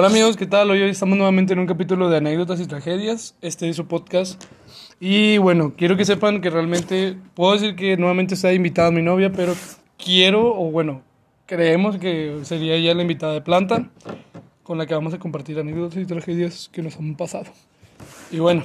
[0.00, 0.70] Hola amigos, ¿qué tal?
[0.70, 3.34] Hoy estamos nuevamente en un capítulo de anécdotas y tragedias.
[3.42, 4.40] Este es su podcast.
[5.00, 9.32] Y bueno, quiero que sepan que realmente puedo decir que nuevamente está invitada mi novia,
[9.32, 9.56] pero
[9.96, 11.02] quiero, o bueno,
[11.46, 13.90] creemos que sería ella la invitada de planta
[14.62, 17.46] con la que vamos a compartir anécdotas y tragedias que nos han pasado.
[18.30, 18.62] Y bueno,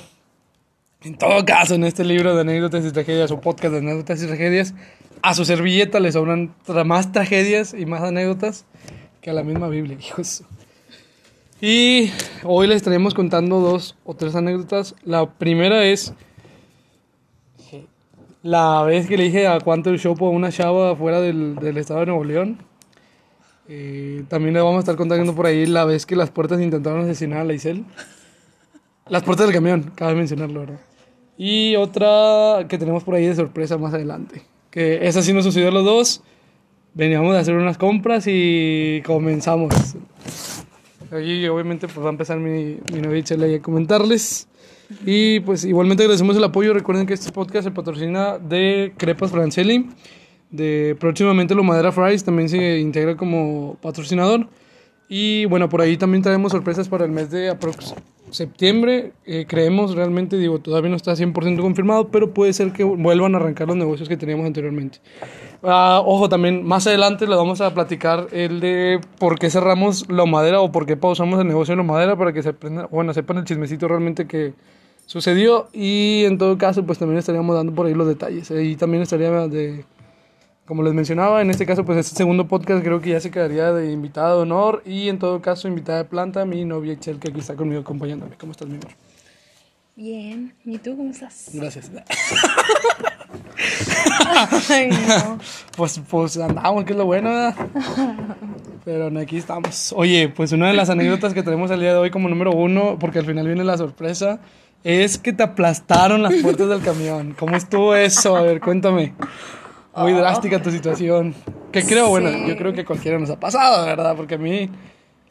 [1.02, 4.28] en todo caso, en este libro de anécdotas y tragedias o podcast de anécdotas y
[4.28, 4.76] tragedias,
[5.24, 6.54] a su servilleta le sobran
[6.86, 8.68] más tragedias y más anécdotas
[9.20, 10.44] que a la misma Biblia, hijos.
[11.66, 12.12] Y
[12.44, 14.96] hoy les estaremos contando dos o tres anécdotas.
[15.06, 16.14] La primera es
[18.42, 21.78] la vez que le dije a cuánto el show a una chava fuera del, del
[21.78, 22.58] estado de Nuevo León.
[23.70, 27.00] Eh, también le vamos a estar contando por ahí la vez que las puertas intentaron
[27.00, 27.86] asesinar a la Isel.
[29.08, 30.82] Las puertas del camión, cabe mencionarlo, ¿verdad?
[31.38, 34.42] Y otra que tenemos por ahí de sorpresa más adelante.
[34.70, 36.24] Que esa sí nos sucedió a los dos.
[36.94, 39.96] Veníamos a hacer unas compras y comenzamos.
[41.14, 43.24] Ahí obviamente pues va a empezar mi, mi novia
[43.56, 44.48] a comentarles.
[45.06, 46.74] Y pues igualmente agradecemos el apoyo.
[46.74, 49.90] Recuerden que este podcast se patrocina de Crepas Francelli.
[50.50, 54.48] De próximamente lo Madera Fries también se integra como patrocinador.
[55.10, 57.94] Y bueno, por ahí también traemos sorpresas para el mes de aprox
[58.34, 59.14] septiembre.
[59.26, 63.38] Eh, creemos realmente, digo, todavía no está 100% confirmado, pero puede ser que vuelvan a
[63.38, 65.00] arrancar los negocios que teníamos anteriormente.
[65.64, 70.26] Ah, ojo, también más adelante les vamos a platicar el de por qué cerramos la
[70.26, 73.14] madera o por qué pausamos el negocio de la madera para que se aprendan, bueno,
[73.14, 74.54] sepan el chismecito realmente que
[75.06, 75.68] sucedió.
[75.72, 78.52] Y en todo caso, pues también estaríamos dando por ahí los detalles.
[78.52, 79.86] Y también estaría de
[80.66, 83.74] como les mencionaba, en este caso, pues este segundo podcast creo que ya se quedaría
[83.74, 87.30] de invitada de honor y en todo caso invitada de planta mi novia Chel que
[87.30, 88.36] aquí está conmigo acompañándome.
[88.38, 88.92] ¿Cómo estás, mi amor?
[89.96, 91.50] Bien, ¿y tú cómo estás?
[91.54, 91.92] Gracias.
[94.70, 95.38] Ay, no.
[95.78, 97.56] Pues, pues andamos, que es lo bueno, ¿verdad?
[98.86, 99.94] Pero aquí estamos.
[99.96, 102.98] Oye, pues una de las anécdotas que tenemos el día de hoy como número uno,
[103.00, 104.40] porque al final viene la sorpresa,
[104.84, 107.36] es que te aplastaron las puertas del camión.
[107.38, 108.36] ¿Cómo estuvo eso?
[108.36, 109.14] A ver, cuéntame.
[109.96, 110.18] Muy Oh.
[110.18, 111.36] drástica tu situación.
[111.72, 112.46] Que creo, bueno, Sí.
[112.48, 114.16] yo creo que cualquiera nos ha pasado, ¿verdad?
[114.16, 114.70] Porque a mí...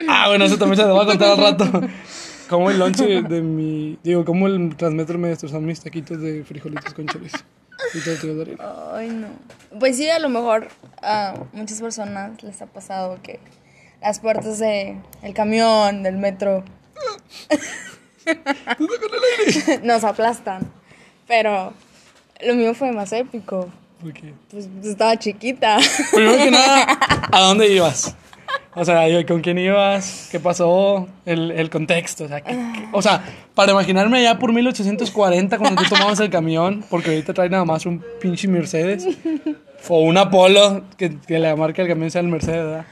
[0.08, 1.64] Ah, bueno, eso también se lo voy a contar al rato.
[2.48, 3.98] Como el lonche de mi...
[4.02, 7.38] Digo, como el transmetro me destrozan mis taquitos de frijolitos con chorizo.
[8.92, 9.28] Ay, no.
[9.78, 10.68] Pues sí, a lo mejor
[11.00, 13.40] a muchas personas les ha pasado que
[14.02, 16.62] las puertas de el camión, del metro,
[19.82, 20.70] nos aplastan.
[21.26, 21.72] Pero
[22.44, 23.68] lo mío fue más épico.
[24.02, 24.34] Porque...
[24.50, 25.78] Pues estaba chiquita.
[26.12, 26.98] Primero que nada,
[27.30, 28.14] ¿a dónde ibas?
[28.74, 30.28] O sea, ¿con quién ibas?
[30.30, 31.06] ¿Qué pasó?
[31.26, 32.24] El, el contexto.
[32.24, 33.22] O sea, ¿qué- qué- o sea,
[33.54, 37.84] para imaginarme allá por 1840 cuando tú tomabas el camión, porque ahorita trae nada más
[37.86, 39.06] un pinche Mercedes.
[39.88, 42.84] O un Apolo, que, que la marca del camión sea el Mercedes, ¿verdad?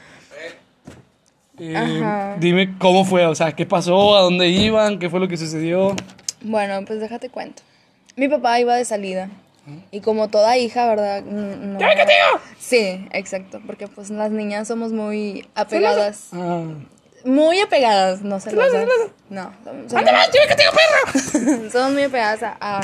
[1.59, 5.37] Eh, dime cómo fue, o sea, qué pasó, a dónde iban, qué fue lo que
[5.37, 5.95] sucedió.
[6.41, 7.61] Bueno, pues déjate cuento.
[8.15, 9.29] Mi papá iba de salida.
[9.91, 11.21] Y como toda hija, ¿verdad?
[11.23, 11.77] No,
[12.59, 13.61] Sí, exacto.
[13.65, 16.29] Porque pues las niñas somos muy apegadas.
[16.33, 16.63] Ah,
[17.25, 18.87] Muy apegadas, no celosas.
[19.29, 19.53] No.
[19.63, 22.81] somos- somos- Somos muy apegadas a, a,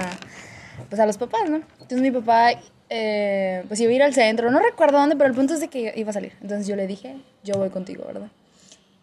[0.90, 1.58] pues a los papás, ¿no?
[1.82, 2.52] Entonces mi papá,
[2.90, 4.52] eh, pues iba a ir al centro.
[4.52, 6.34] No recuerdo dónde, pero el punto es de que iba a salir.
[6.42, 8.30] Entonces yo le dije, yo voy contigo, ¿verdad?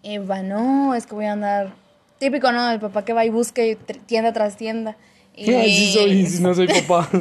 [0.03, 1.73] Y va, no, es que voy a andar...
[2.19, 2.71] Típico, ¿no?
[2.71, 4.97] El papá que va y busca y tienda tras tienda.
[5.35, 5.47] Y...
[5.47, 7.09] Sí soy, si no soy papá.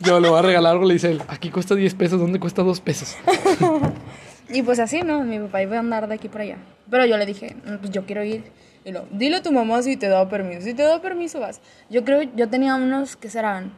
[0.00, 2.62] Yo le voy a regalar algo, le dice él, aquí cuesta 10 pesos, ¿dónde cuesta
[2.62, 3.16] 2 pesos?
[4.52, 5.22] Y pues así, ¿no?
[5.22, 6.56] Mi papá iba a andar de aquí para allá.
[6.90, 8.42] Pero yo le dije, "Mm, pues yo quiero ir.
[8.84, 10.62] Y lo, dile a tu mamá si te da permiso.
[10.62, 11.60] Si te da permiso, vas.
[11.88, 13.72] Yo creo, yo tenía unos, ¿qué serán?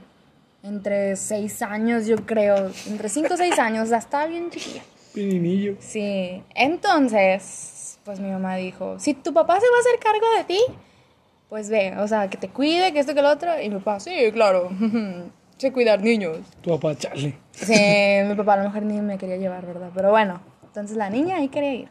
[0.63, 2.71] Entre seis años, yo creo.
[2.87, 4.83] Entre cinco o seis años, o sea, estaba bien chiquilla.
[5.13, 5.77] Pininillo.
[5.79, 6.43] Sí.
[6.55, 10.61] Entonces, pues mi mamá dijo, si tu papá se va a hacer cargo de ti,
[11.51, 13.61] pues ve, o sea, que te cuide, que esto, que lo otro.
[13.61, 14.71] Y mi papá, sí, claro.
[15.63, 16.39] sé cuidar niños.
[16.61, 17.35] Tu papá, Charlie.
[17.53, 17.73] Sí,
[18.29, 19.91] mi papá a lo mejor ni me quería llevar, ¿verdad?
[19.95, 21.89] Pero bueno, entonces la niña ahí quería ir.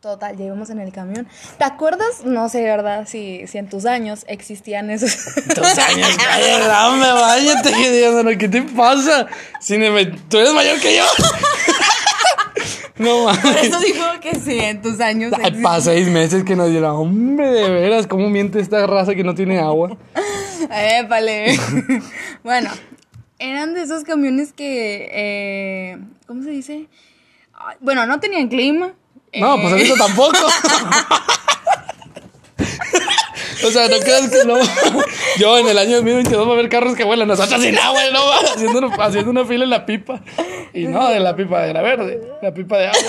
[0.00, 1.28] Total, llegamos en el camión.
[1.58, 2.24] ¿Te acuerdas?
[2.24, 3.06] No sé, ¿verdad?
[3.06, 5.14] Si, si en tus años existían esos.
[5.54, 9.26] Dos años, cállate, dame, váyate, que ¿qué te pasa?
[9.60, 11.04] Si me- tú eres mayor que yo.
[12.96, 13.64] no Por mames.
[13.64, 15.34] eso dijo que sí, en tus años.
[15.62, 16.96] Para seis meses que nos dieron.
[16.96, 19.98] Hombre, de veras, ¿cómo miente esta raza que no tiene agua?
[21.00, 21.58] Épale.
[22.44, 22.70] bueno,
[23.38, 25.08] eran de esos camiones que.
[25.12, 26.86] eh, ¿Cómo se dice?
[27.80, 28.92] Bueno, no tenían clima.
[29.34, 30.38] No, pues Eh, ahorita tampoco.
[33.62, 34.56] O sea, no creas que no.
[35.38, 38.20] Yo en el año 2022 va a haber carros que vuelan nosotros sin agua, no
[38.32, 40.22] haciendo, una- haciendo una fila en la pipa.
[40.72, 43.00] Y no de la pipa de la verde, la pipa de agua.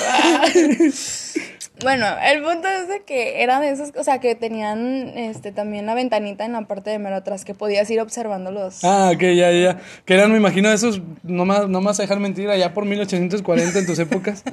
[1.83, 5.85] Bueno, el punto es de que era de esos, o sea, que tenían este también
[5.85, 8.83] la ventanita en la parte de mero atrás que podías ir observando los.
[8.83, 9.79] Ah, ok, ya, ya.
[10.05, 13.85] Que eran, me imagino, esos, no más, no más dejar mentir, allá por 1840 en
[13.85, 14.43] tus épocas.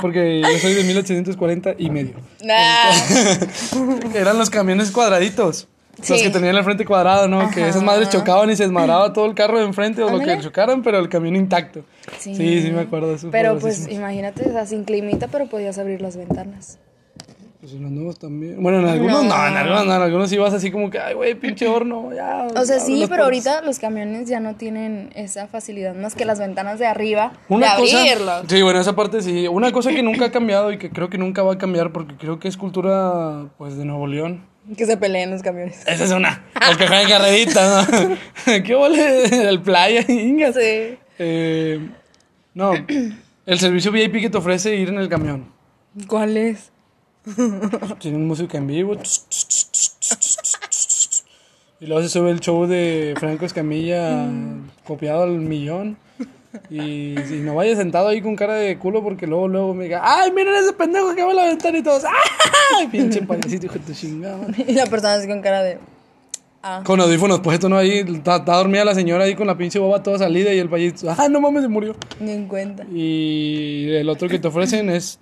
[0.00, 2.14] Porque yo soy de 1840 y medio.
[2.42, 2.92] Nah.
[4.14, 5.68] eran los camiones cuadraditos.
[5.98, 6.22] Los Sí.
[6.22, 7.50] que tenían el frente cuadrado, ¿no?
[7.50, 7.84] Que esas Ajá.
[7.86, 10.98] madres chocaban y se desmadraba todo el carro de enfrente o lo que chocaran, pero
[10.98, 11.84] el camión intacto.
[12.18, 13.28] Sí, sí, me acuerdo de eso.
[13.30, 16.78] Pero pues imagínate, o sea, sin climita, pero podías abrir las ventanas.
[17.60, 18.62] Pues en los nuevos también.
[18.62, 19.46] Bueno, en algunos no, No.
[19.46, 22.46] en algunos no, en algunos sí vas así como que, ay, güey, pinche horno, ya.
[22.60, 23.24] O sea, sí, pero puertas.
[23.24, 27.76] ahorita los camiones ya no tienen esa facilidad más que las ventanas de arriba Una
[27.76, 28.44] de cosa, abrirlos.
[28.48, 29.48] sí, bueno, esa parte sí.
[29.48, 32.16] Una cosa que nunca ha cambiado y que creo que nunca va a cambiar porque
[32.16, 34.44] creo que es cultura, pues, de Nuevo León.
[34.76, 35.82] Que se peleen los camiones.
[35.86, 36.42] Esa es una.
[36.72, 38.16] O que jueguen carrerita, ¿no?
[38.64, 40.52] ¿Qué vole el playa, Inga?
[40.52, 40.98] Sí.
[41.18, 41.80] Eh,
[42.54, 42.72] no,
[43.46, 45.52] el servicio VIP que te ofrece ir en el camión.
[46.06, 46.72] ¿Cuál es?
[47.98, 48.96] Tienen música en vivo.
[51.84, 54.26] Y luego se sube el show de Franco Escamilla
[54.86, 55.98] copiado al millón.
[56.70, 60.00] Y, y no vaya sentado ahí con cara de culo porque luego luego me diga,
[60.02, 62.04] ay, miren ese pendejo que abre la ventana y todos,
[62.78, 62.86] ¡ay!
[62.86, 64.38] Pinche payasito, hijo de tu chingada.
[64.38, 64.64] madre".
[64.66, 65.78] Y la persona así con cara de.
[66.62, 66.80] Ah.
[66.86, 67.76] Con audífonos puestos, ¿no?
[67.76, 70.70] Ahí está, está dormida la señora ahí con la pinche boba toda salida y el
[70.70, 71.94] payasito, ¡ah, no mames, se murió!
[72.18, 72.86] Ni en cuenta.
[72.90, 75.18] Y el otro que te ofrecen es,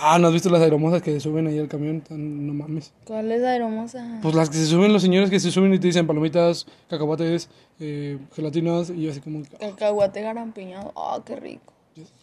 [0.00, 2.02] ah, ¿no has visto las aeromosas que se suben ahí al camión?
[2.10, 2.92] No mames.
[3.04, 4.18] ¿Cuál es la hermosa?
[4.22, 7.48] Pues las que se suben, los señores que se suben y te dicen palomitas, cacahuates,
[7.78, 10.92] eh, gelatinas, y yo así como, ah, Cacahuate garampiñado.
[10.96, 11.72] Ah, qué rico.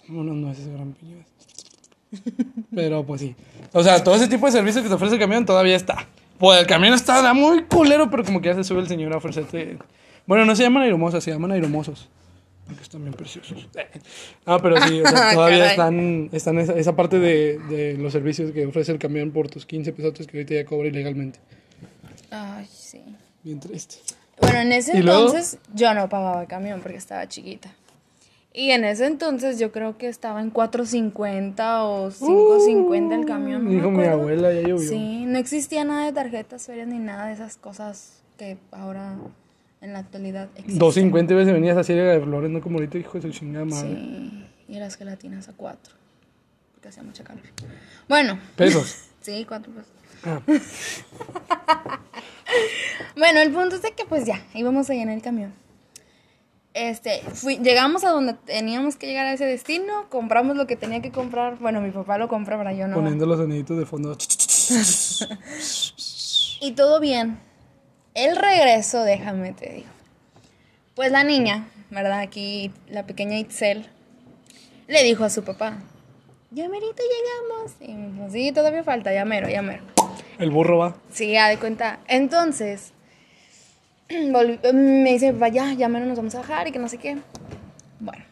[0.08, 1.26] no, no, no, ese es piñón.
[2.74, 3.36] Pero pues sí.
[3.74, 6.08] O sea, todo ese tipo de servicios que te ofrece el camión todavía está.
[6.38, 9.18] Pues el camión está muy culero, pero como que ya se sube el señor a
[9.18, 9.78] ofrecerte.
[10.26, 12.10] Bueno, no se llaman aeromosas, se llaman aeromosos.
[12.68, 13.68] Porque están bien preciosos.
[14.46, 18.52] No, pero sí, o sea, todavía están, están esa, esa parte de, de los servicios
[18.52, 21.40] que ofrece el camión por tus 15 pesos que ahorita ya cobra ilegalmente.
[22.30, 23.02] Ay, sí.
[23.44, 23.96] Bien triste.
[24.42, 25.28] Bueno, en ese ¿Y luego?
[25.28, 27.74] entonces yo no pagaba camión porque estaba chiquita.
[28.54, 33.66] Y en ese entonces yo creo que estaba en 4.50 o 5.50 el camión.
[33.66, 34.90] no Dijo mi abuela, ya llovió.
[34.90, 39.16] Sí, no existía nada de tarjetas ferias ni nada de esas cosas que ahora
[39.82, 40.80] en la actualidad existen.
[40.80, 43.96] 250 veces venías a ciega de flores, no como ahorita, hijo de su chingada madre.
[43.96, 45.94] Sí, y las gelatinas a 4.
[46.74, 47.44] Porque hacía mucha calor.
[48.08, 49.10] Bueno, Pesos.
[49.22, 49.92] sí, 4 pesos.
[50.24, 50.42] Ah.
[53.18, 55.54] Bueno, el punto es de que pues ya, íbamos ahí en el camión.
[56.74, 61.02] Este, fui, llegamos a donde teníamos que llegar a ese destino, compramos lo que tenía
[61.02, 61.58] que comprar.
[61.58, 62.96] Bueno, mi papá lo compró, pero yo no.
[62.96, 64.16] Poniendo los soniditos de fondo.
[66.60, 67.38] Y todo bien.
[68.18, 69.90] El regreso, déjame te digo.
[70.96, 72.18] Pues la niña, ¿verdad?
[72.18, 73.88] Aquí la pequeña Itzel
[74.88, 75.78] le dijo a su papá,
[76.50, 77.76] ya merito llegamos.
[77.80, 79.84] Y me dijo, sí, todavía falta, ya mero, ya mero.
[80.40, 80.96] El burro va.
[81.12, 82.00] Sí, ya de cuenta.
[82.08, 82.92] Entonces,
[84.10, 87.20] me dice, papá, ya, ya menos nos vamos a bajar y que no sé qué.
[88.00, 88.26] Bueno,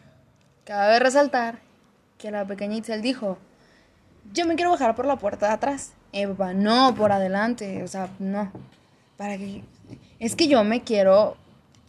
[0.64, 1.60] cabe resaltar
[2.18, 3.38] que la pequeña Itzel dijo,
[4.32, 5.92] yo me quiero bajar por la puerta de atrás.
[6.10, 8.50] Y mi papá, no, por adelante, o sea, no.
[9.16, 9.62] Para que...
[10.18, 11.36] Es que yo me quiero...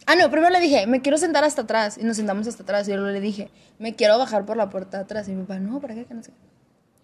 [0.06, 1.98] Ah, no, primero le dije, me quiero sentar hasta atrás.
[1.98, 2.88] Y nos sentamos hasta atrás.
[2.88, 5.28] Y yo le dije, me quiero bajar por la puerta de atrás.
[5.28, 6.04] Y mi papá, no, ¿para qué?
[6.04, 6.32] Que no sé.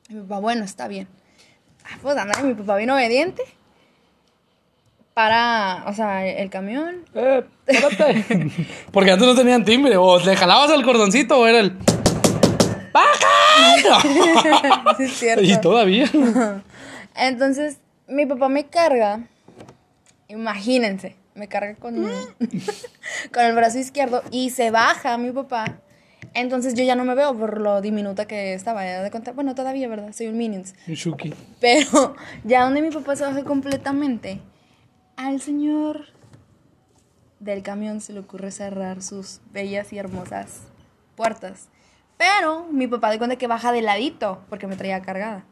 [0.09, 1.09] Y mi papá, bueno, está bien.
[1.85, 3.43] Ah, pues anda, mi papá vino obediente.
[5.13, 7.05] Para, o sea, el camión.
[7.15, 7.45] Eh.
[8.91, 9.97] Porque antes no tenían timbre.
[9.97, 11.77] O le jalabas el cordoncito o era el.
[12.93, 13.29] ¡Baja!
[14.97, 15.43] Sí, es cierto.
[15.43, 16.11] y todavía.
[17.17, 17.79] Entonces,
[18.09, 19.27] mi papá me carga.
[20.35, 21.95] Imagínense, me carga con,
[23.33, 25.79] con el brazo izquierdo y se baja mi papá.
[26.35, 28.85] Entonces yo ya no me veo por lo diminuta que estaba.
[28.85, 30.13] ya de cuenta- Bueno, todavía, ¿verdad?
[30.13, 30.75] Soy un Minions.
[30.89, 31.33] Un Shuki.
[31.61, 34.41] Pero ya donde mi papá se baja completamente,
[35.17, 36.07] al señor
[37.41, 40.63] del camión se le ocurre cerrar sus bellas y hermosas
[41.15, 41.69] puertas.
[42.17, 45.45] Pero mi papá de cuenta que baja de ladito porque me traía cargada.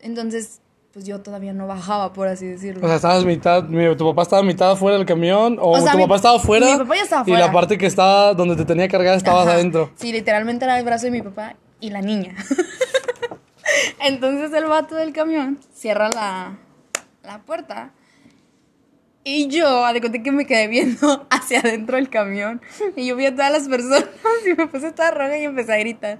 [0.00, 0.60] Entonces,
[0.92, 2.84] pues yo todavía no bajaba, por así decirlo.
[2.84, 3.64] O sea, estabas mitad.
[3.64, 5.58] mi- tu papá estaba mitad afuera del camión.
[5.60, 6.66] O, O sea, tu mi- papá estaba afuera.
[6.72, 7.52] mi papá ya estaba Y la afuera.
[7.52, 9.54] parte que estaba donde te tenía cargada estabas Ajá.
[9.56, 9.90] adentro.
[9.96, 12.34] Sí, literalmente era el brazo de mi papá y la niña.
[14.00, 16.58] Entonces el vato del camión cierra la,
[17.22, 17.92] la puerta
[19.24, 22.60] y yo, a de cuenta que me quedé viendo hacia adentro del camión
[22.96, 24.04] y yo vi a todas las personas
[24.46, 26.18] y me puse toda roja y empecé a gritar.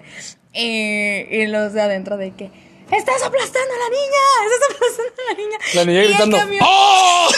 [0.54, 2.50] Eh, y los de adentro de que,
[2.92, 4.24] ¡estás aplastando a la niña!
[4.44, 5.58] ¡Estás aplastando a la niña!
[5.74, 6.36] La niña Y el gritando.
[6.38, 7.28] camión- ¡Oh!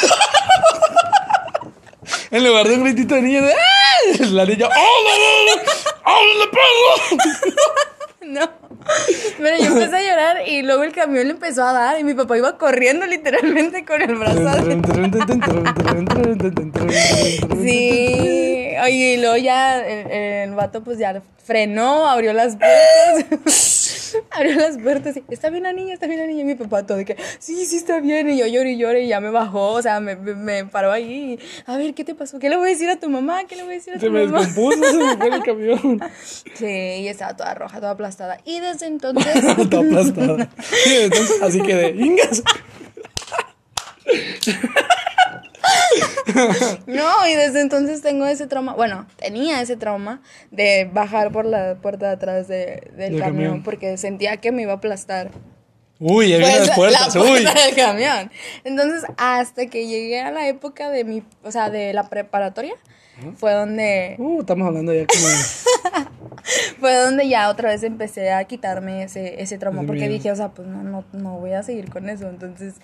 [2.30, 3.52] en lugar de un gritito de niña de.
[3.52, 4.24] ¡Ah!
[4.32, 4.66] La niña.
[4.66, 4.70] ¡Oh,
[5.04, 5.62] no, no, no!
[6.06, 7.54] ¡Oh, no le pego!
[8.26, 8.64] No.
[9.38, 12.14] Pero yo empecé a llorar y luego el camión le empezó a dar y mi
[12.14, 14.40] papá iba corriendo literalmente con el brazo.
[17.62, 24.16] sí, oye, y luego ya el, el vato pues ya frenó, abrió las puertas.
[24.30, 26.40] abrió las puertas y está bien la niña, está bien la niña.
[26.40, 28.30] Y mi papá todo de que sí, sí está bien.
[28.30, 31.38] Y yo lloré y lloré y ya me bajó, o sea, me, me, paró ahí.
[31.66, 32.38] A ver, ¿qué te pasó?
[32.38, 33.44] ¿Qué le voy a decir a tu mamá?
[33.44, 34.20] ¿Qué le voy a decir a tu mamá?
[34.20, 36.00] Se me descompuso, se me fue el camión.
[36.54, 38.38] Sí, y estaba toda roja, toda aplastada.
[38.44, 39.34] Y desde entonces.
[39.70, 40.48] toda aplastada.
[40.86, 42.42] entonces, así que de ingas.
[46.86, 51.76] no, y desde entonces tengo ese trauma, bueno, tenía ese trauma de bajar por la
[51.76, 55.30] puerta de atrás del camión, porque sentía que me iba a aplastar.
[56.00, 58.30] Uy, ya pues, las puertas, la puerta del camión.
[58.64, 62.74] Entonces, hasta que llegué a la época de mi, o sea, de la preparatoria,
[63.36, 64.16] fue donde...
[64.18, 66.08] Uh, estamos hablando ya como...
[66.80, 70.48] fue donde ya otra vez empecé a quitarme ese, ese trauma, porque dije, o sea,
[70.50, 72.28] pues no, no, no voy a seguir con eso.
[72.28, 72.74] Entonces,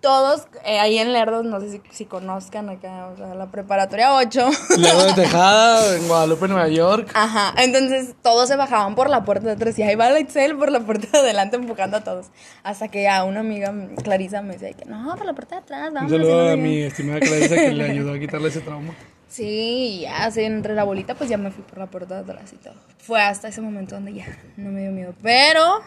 [0.00, 4.14] todos eh, ahí en Lerdos, no sé si, si, conozcan acá, o sea, la preparatoria
[4.14, 4.48] 8.
[4.78, 7.10] Lerdo de Tejada, en Guadalupe, Nueva York.
[7.14, 10.56] Ajá, entonces todos se bajaban por la puerta de atrás y ahí va la Excel
[10.56, 12.26] por la puerta de adelante empujando a todos.
[12.62, 15.92] Hasta que ya una amiga, Clarisa, me decía que no, por la puerta de atrás,
[15.92, 16.12] vamos.
[16.12, 18.94] Un saludo a mi estimada Clarisa que le ayudó a quitarle ese trauma.
[19.28, 22.50] Sí, ya, así entre la bolita, pues ya me fui por la puerta de atrás
[22.52, 22.74] y todo.
[22.98, 24.26] Fue hasta ese momento donde ya
[24.56, 25.14] no me dio miedo.
[25.22, 25.80] Pero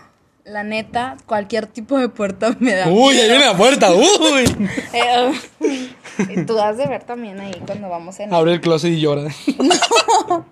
[0.45, 2.87] la neta, cualquier tipo de puerta me da.
[2.87, 4.69] Uy, ahí viene la puerta, uy.
[6.29, 8.33] Eh, tú has de ver también ahí cuando vamos en.
[8.33, 9.23] Abre el closet y llora.
[9.57, 10.45] no.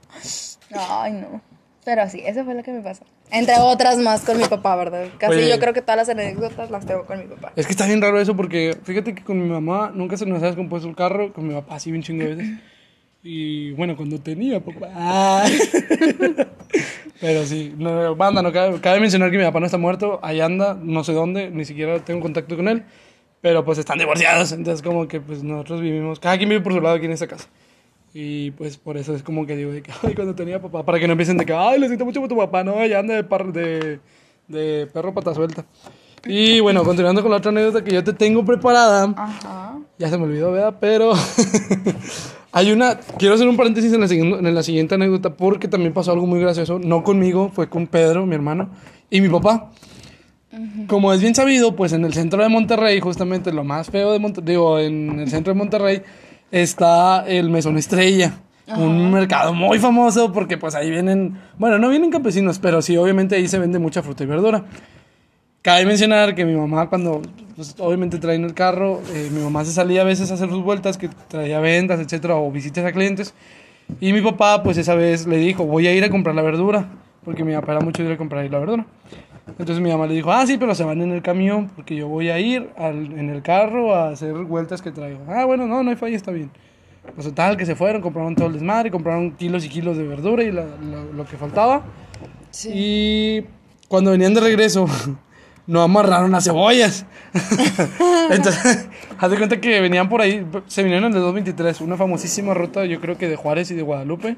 [0.73, 1.41] Ay, no.
[1.83, 3.03] Pero sí, eso fue lo que me pasó.
[3.29, 5.07] Entre otras más con mi papá, ¿verdad?
[5.17, 7.51] Casi yo creo que todas las anécdotas las tengo con mi papá.
[7.55, 10.41] Es que está bien raro eso porque fíjate que con mi mamá nunca se nos
[10.41, 12.59] ha descompuesto el carro, con mi papá sí bien chingo de veces.
[13.21, 15.45] Y bueno, cuando tenía papá.
[17.21, 20.39] Pero sí, no, banda, no cabe, cabe, mencionar que mi papá no está muerto, ahí
[20.39, 22.85] anda, no sé dónde, ni siquiera tengo contacto con él,
[23.41, 26.81] pero pues están divorciados, entonces como que pues nosotros vivimos, cada quien vive por su
[26.81, 27.47] lado aquí en esta casa.
[28.13, 30.99] Y pues por eso es como que digo de que, ay, cuando tenía papá, para
[30.99, 33.15] que no empiecen de que, ay, lo siento mucho por tu papá, no, ya anda
[33.15, 33.99] de, par, de,
[34.47, 35.65] de perro pata suelta.
[36.25, 39.13] Y bueno, continuando con la otra anécdota que yo te tengo preparada.
[39.15, 39.79] Ajá.
[39.97, 40.75] Ya se me olvidó, ¿verdad?
[40.79, 41.13] Pero
[42.51, 42.97] hay una...
[43.17, 46.39] Quiero hacer un paréntesis en la, en la siguiente anécdota porque también pasó algo muy
[46.39, 46.79] gracioso.
[46.79, 48.69] No conmigo, fue con Pedro, mi hermano,
[49.09, 49.71] y mi papá.
[50.87, 54.19] Como es bien sabido, pues en el centro de Monterrey, justamente lo más feo de
[54.19, 56.01] Monterrey, digo, en el centro de Monterrey
[56.51, 58.39] está el Mesón Estrella.
[58.75, 63.35] Un mercado muy famoso porque pues ahí vienen, bueno, no vienen campesinos, pero sí, obviamente
[63.35, 64.65] ahí se vende mucha fruta y verdura.
[65.61, 67.21] Cabe mencionar que mi mamá cuando,
[67.59, 70.63] pues, obviamente traen el carro, eh, mi mamá se salía a veces a hacer sus
[70.63, 73.33] vueltas, que traía ventas, etcétera, o visitas a clientes.
[73.99, 76.87] Y mi papá, pues esa vez le dijo, voy a ir a comprar la verdura,
[77.25, 78.85] porque mi papá era mucho ir a comprar ahí la verdura.
[79.45, 82.07] Entonces mi mamá le dijo, ah, sí, pero se van en el camión, porque yo
[82.07, 85.19] voy a ir al, en el carro a hacer vueltas que traigo.
[85.27, 86.49] Ah, bueno, no, no hay falla, está bien.
[87.13, 90.43] Pues tal, que se fueron, compraron todo el desmadre, compraron kilos y kilos de verdura
[90.43, 91.83] y lo que faltaba.
[92.51, 92.71] Sí.
[92.73, 93.45] Y
[93.89, 94.85] cuando venían de regreso,
[95.69, 97.05] no amarraron las cebollas.
[98.31, 102.55] Entonces, haz de cuenta que venían por ahí, se vinieron en el 223, una famosísima
[102.55, 104.37] ruta, yo creo que de Juárez y de Guadalupe,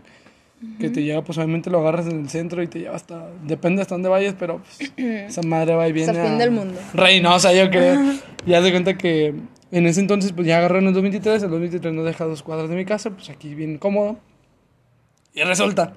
[0.77, 3.81] que te lleva, pues obviamente lo agarras en el centro y te lleva hasta, depende
[3.81, 6.11] hasta dónde vayas, pero pues, esa madre va y viene.
[6.11, 6.77] el fin del mundo.
[6.93, 7.97] Reinosa, yo creo.
[8.45, 9.33] y haz de cuenta que
[9.71, 12.75] en ese entonces, pues ya agarraron el 223, el 223 nos deja dos cuadras de
[12.75, 14.19] mi casa, pues aquí bien cómodo.
[15.33, 15.93] Y resulta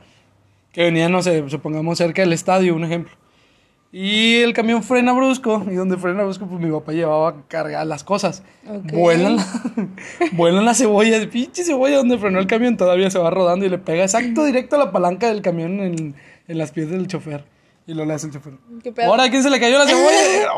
[0.71, 3.24] que venía, no sé, supongamos cerca del estadio, un ejemplo.
[3.97, 8.03] Y el camión frena brusco, y donde frena brusco, pues mi papá llevaba cargar las
[8.03, 8.43] cosas.
[8.93, 9.37] Vuelan,
[10.33, 13.79] vuelan las cebollas, pinche cebolla donde frenó el camión, todavía se va rodando y le
[13.79, 16.17] pega exacto directo a la palanca del camión en,
[16.49, 17.45] en las pies del chofer.
[17.87, 18.55] Y lo le hace el chofer.
[19.07, 20.49] ¿Ahora quién se le cayó la cebolla?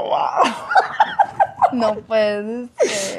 [1.75, 2.71] no puedes.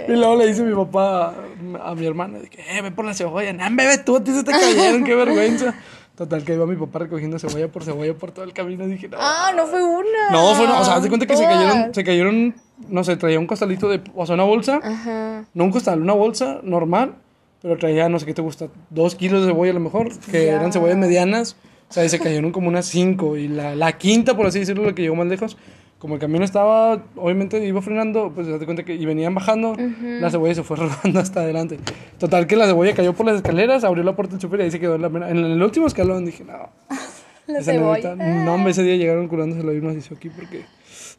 [0.07, 1.35] Y luego le dice mi papá
[1.83, 3.53] a, mi hermana, que, eh, ve por la cebolla.
[3.53, 5.75] No, bebé, tú a ti se te cayeron, qué vergüenza.
[6.17, 8.87] Total, que iba mi papá recogiendo cebolla por cebolla por todo el camino.
[8.87, 9.17] Dije, no.
[9.19, 10.31] Ah, no fue una.
[10.31, 10.79] No, fue una.
[10.79, 12.55] O sea, haz de cuenta que se cayeron, se cayeron,
[12.89, 14.01] no sé, traía un costalito de.
[14.15, 14.79] O sea, una bolsa.
[14.83, 15.45] Ajá.
[15.53, 17.13] No un costal, una bolsa normal.
[17.61, 20.47] Pero traía, no sé qué te gusta, dos kilos de cebolla a lo mejor, que
[20.47, 21.55] eran cebollas medianas.
[21.89, 23.37] O sea, y se cayeron como unas cinco.
[23.37, 25.55] Y la, la quinta, por así decirlo, la que llegó más lejos,
[25.99, 30.29] como el camión estaba, obviamente iba frenando, pues te cuenta que y venían bajando, la
[30.29, 31.79] cebolla se fue rodando hasta adelante.
[32.19, 34.71] Total que la cebolla cayó por las escaleras, abrió la puerta del chofer y ahí
[34.71, 36.25] se quedó en, la, en el último escalón.
[36.25, 36.69] Dije, no.
[37.47, 38.15] la cebolla.
[38.15, 40.65] no, ese día llegaron curándose lo unos hizo aquí porque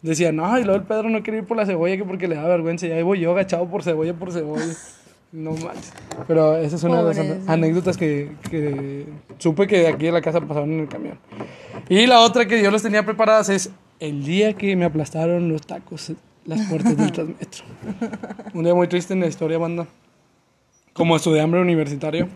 [0.03, 2.37] decían, no, y luego el Pedro no quiere ir por la cebolla que porque le
[2.37, 2.87] da vergüenza.
[2.87, 4.65] Y ahí voy yo agachado por cebolla por cebolla.
[5.31, 5.93] No manches.
[6.27, 9.05] Pero esa es una de las anécdotas que, que
[9.37, 11.19] supe que de aquí de la casa pasaron en el camión.
[11.91, 13.71] Y la otra que yo les tenía preparadas es
[14.01, 16.13] el día que me aplastaron los tacos,
[16.45, 17.65] las puertas del Transmetro.
[18.55, 19.87] Un día muy triste en la historia, banda.
[20.93, 22.29] Como estudiante universitario.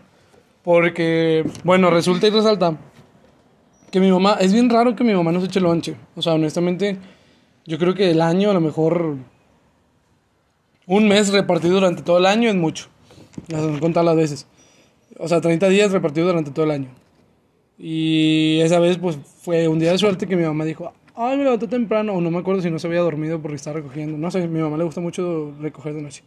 [0.63, 2.77] Porque, bueno, resulta y resalta
[3.91, 5.95] que mi mamá, es bien raro que mi mamá nos eche lonche.
[6.15, 6.97] O sea, honestamente,
[7.65, 9.17] yo creo que el año, a lo mejor
[10.87, 12.87] un mes repartido durante todo el año es mucho.
[13.49, 14.47] Nos contan las veces.
[15.19, 16.89] O sea, 30 días repartido durante todo el año.
[17.77, 21.43] Y esa vez, pues, fue un día de suerte que mi mamá dijo, ay, me
[21.43, 24.17] levanté temprano, o no me acuerdo si no se había dormido porque estaba recogiendo.
[24.17, 26.23] No sé, mi mamá le gusta mucho recoger de noche.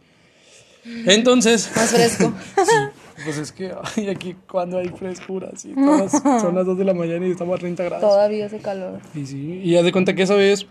[1.05, 2.33] Entonces, Más fresco.
[3.25, 6.93] pues es que, ay, aquí cuando hay frescura, sí, todas- son las 2 de la
[6.93, 8.01] mañana y estamos a 30 grados.
[8.09, 8.99] Todavía hace calor.
[9.13, 10.65] Y sí, y ya de cuenta que esa vez,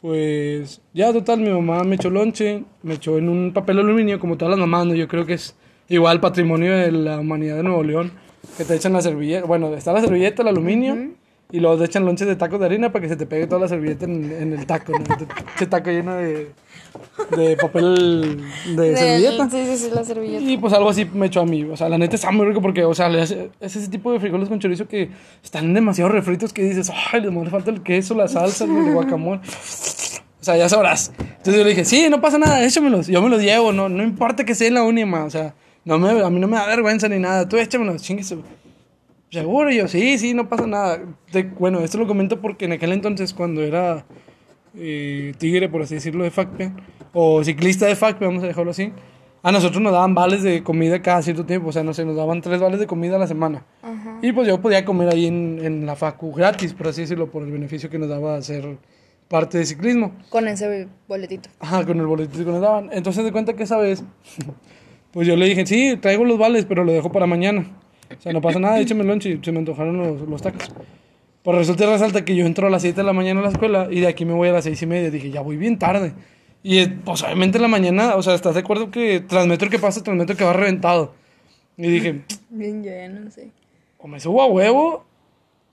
[0.00, 4.36] pues, ya total, mi mamá me echó lonche, me echó en un papel aluminio, como
[4.38, 4.94] todas las mamás, ¿no?
[4.94, 5.54] Yo creo que es
[5.88, 8.12] igual patrimonio de la humanidad de Nuevo León,
[8.56, 10.96] que te echan la servilleta, bueno, está la servilleta, el aluminio,
[11.50, 13.62] y luego te echan lonches de tacos de harina para que se te pegue toda
[13.62, 15.04] la servilleta en, en el taco, ¿no?
[15.56, 16.52] Ese taco lleno de,
[17.36, 18.44] de papel
[18.76, 19.48] de servilleta.
[19.48, 20.44] Sí, sí, sí, la servilleta.
[20.44, 21.64] Y pues algo así me echó a mí.
[21.64, 24.48] O sea, la neta está muy rico porque, o sea, es ese tipo de frijoles
[24.48, 25.10] con chorizo que
[25.42, 29.40] están demasiado refritos que dices, ay, le falta el queso, la salsa, el guacamole.
[30.40, 31.12] O sea, ya sabrás.
[31.18, 33.06] Entonces yo le dije, sí, no pasa nada, échamelos.
[33.06, 35.98] Yo me los llevo, no, no importa que sea en la única, o sea, no
[35.98, 37.48] me, a mí no me da vergüenza ni nada.
[37.48, 38.34] Tú échamelos, chingues.
[39.30, 41.00] Seguro, yo, sí, sí, no pasa nada.
[41.30, 44.06] Te- bueno, esto lo comento porque en aquel entonces, cuando era
[44.74, 46.72] eh, tigre, por así decirlo, de FACPE,
[47.12, 48.92] o ciclista de FACPE, vamos a dejarlo así,
[49.42, 52.16] a nosotros nos daban vales de comida cada cierto tiempo, o sea, no sé, nos
[52.16, 53.64] daban tres vales de comida a la semana.
[54.22, 57.42] Y pues yo podía comer ahí en, en la FACU gratis, por así decirlo, por
[57.44, 58.78] el beneficio que nos daba hacer
[59.28, 60.12] parte de ciclismo.
[60.30, 61.50] Con ese boletito.
[61.60, 62.88] Ajá, con el boletito que nos daban.
[62.92, 64.02] Entonces de cuenta que esa vez,
[65.12, 67.64] pues yo le dije, sí, traigo los vales, pero lo dejo para mañana.
[68.16, 70.72] O sea, no pasa nada, échame el lonche y se me antojaron los, los tacos.
[71.42, 73.50] Pues resulta y resalta que yo entro a las 7 de la mañana a la
[73.50, 75.10] escuela y de aquí me voy a las 6 y media.
[75.10, 76.12] Dije, ya voy bien tarde.
[76.62, 79.78] Y eh, pues obviamente en la mañana, o sea, ¿estás de acuerdo que Transmetro que
[79.78, 81.14] pasa, Transmetro que va reventado?
[81.76, 83.52] Y dije, Bien lleno, sí.
[83.98, 85.04] o me subo a huevo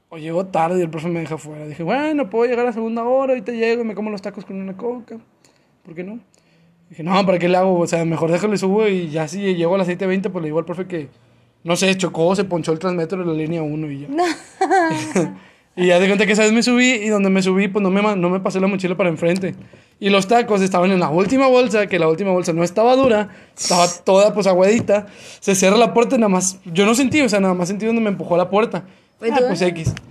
[0.10, 1.68] o llego tarde y el profe me deja fuera.
[1.68, 4.58] Dije, bueno, puedo llegar a segunda hora, ahorita llego y me como los tacos con
[4.58, 5.18] una coca.
[5.84, 6.20] ¿Por qué no?
[6.90, 7.80] Dije, no, ¿para qué le hago?
[7.80, 10.48] O sea, mejor déjalo y subo y ya si llego a las 7.20, pues le
[10.50, 11.10] digo al profe que,
[11.66, 14.08] no sé, chocó, se ponchó el transmetro de la línea 1 y ya.
[15.76, 17.90] y ya de cuenta que esa vez me subí y donde me subí, pues no
[17.90, 19.56] me, no me pasé la mochila para enfrente.
[20.00, 23.30] Y los tacos estaban en la última bolsa, que la última bolsa no estaba dura,
[23.58, 25.08] estaba toda pues aguadita.
[25.40, 27.88] Se cierra la puerta y nada más, yo no sentí, o sea, nada más sentí
[27.88, 28.84] donde me empujó la puerta.
[29.18, 29.94] Pues Ah, pues X.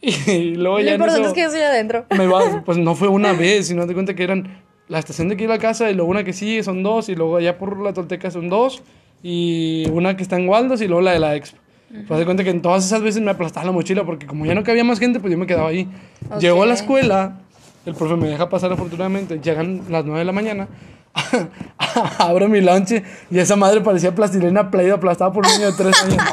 [0.00, 2.04] Y, luego Lo ya en importante eso es que yo estoy adentro.
[2.16, 5.34] me va, pues no fue una vez, sino de cuenta que eran la estación de
[5.34, 7.78] aquí a la casa y luego una que sigue son dos y luego allá por
[7.80, 8.82] la Tolteca son dos
[9.26, 11.58] y una que está en Waldos y luego la de la Expo.
[12.06, 14.54] Pues de cuenta que en todas esas veces me aplastaba la mochila porque como ya
[14.54, 15.88] no cabía más gente, pues yo me quedaba ahí.
[16.28, 16.40] Ok.
[16.40, 17.38] Llego a la escuela,
[17.86, 20.68] el profe me deja pasar afortunadamente, llegan las 9 de la mañana,
[22.18, 26.02] abro mi lonche y esa madre parecía plastilina play aplastada por un niño de 3
[26.02, 26.16] años.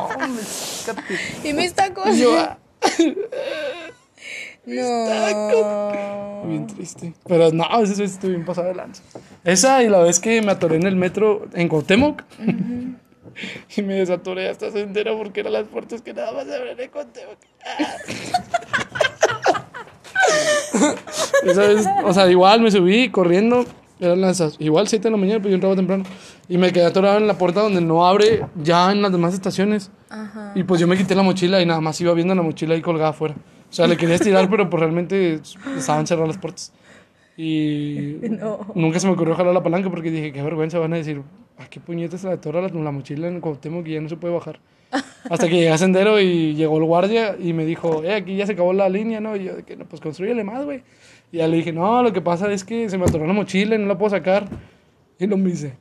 [0.82, 1.48] No, fíjate.
[1.48, 2.08] ¿Y mis tacos?
[2.08, 2.36] Y yo,
[4.68, 6.50] ah, no.
[6.50, 7.14] Bien triste.
[7.28, 9.04] Pero no, esa vez estuve bien pasada de lanza.
[9.44, 12.24] Esa y la vez que me atoré en el metro en Cuauhtémoc.
[13.78, 16.90] y me desatoré hasta sendero porque eran las puertas que nada más se abren en
[16.90, 17.38] Cuauhtémoc.
[21.44, 23.66] esa vez, o sea, igual me subí corriendo.
[24.00, 26.04] Eran las igual 7 de la mañana, pero yo entraba temprano.
[26.50, 29.92] Y me quedé atorado en la puerta donde no abre ya en las demás estaciones.
[30.10, 30.54] Ajá.
[30.56, 32.82] Y pues yo me quité la mochila y nada más iba viendo la mochila ahí
[32.82, 33.36] colgada afuera.
[33.72, 35.40] O sea, le quería estirar, pero pues realmente
[35.78, 36.74] estaban cerradas las puertas.
[37.38, 38.60] Y No.
[38.76, 41.22] nunca se me ocurrió jalar la palanca porque dije, qué vergüenza, van a decir,
[41.58, 44.34] ¿a qué puñetas le atora la, la mochila en Cuauhtémoc que ya no se puede
[44.34, 44.60] bajar?
[45.30, 48.46] Hasta que llegué a Sendero y llegó el guardia y me dijo, eh, aquí ya
[48.46, 49.38] se acabó la línea, ¿no?
[49.38, 50.84] Y yo, que, no, pues construyele más, güey.
[51.32, 53.76] Y ya le dije, no, lo que pasa es que se me atoró la mochila
[53.76, 54.50] y no la puedo sacar.
[55.18, 55.78] Y lo me dice,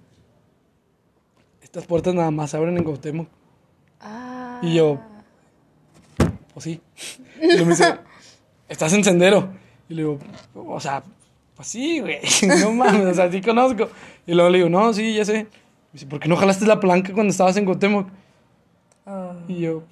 [1.60, 3.26] estas puertas nada más se abren en Cuauhtémoc.
[4.00, 4.60] Ah.
[4.62, 5.00] Y yo,
[6.54, 6.80] pues sí.
[7.40, 7.94] Y luego me dice,
[8.68, 9.48] estás en sendero.
[9.88, 10.18] Y le digo,
[10.54, 11.02] o sea,
[11.56, 12.18] pues sí, güey.
[12.60, 13.88] No mames, o sea, sí conozco.
[14.26, 15.44] Y luego le digo, no, sí, ya sé.
[15.44, 15.48] Me
[15.94, 18.08] dice, ¿por qué no jalaste la palanca cuando estabas en Cuauhtémoc?
[19.06, 19.82] Ah, Y yo,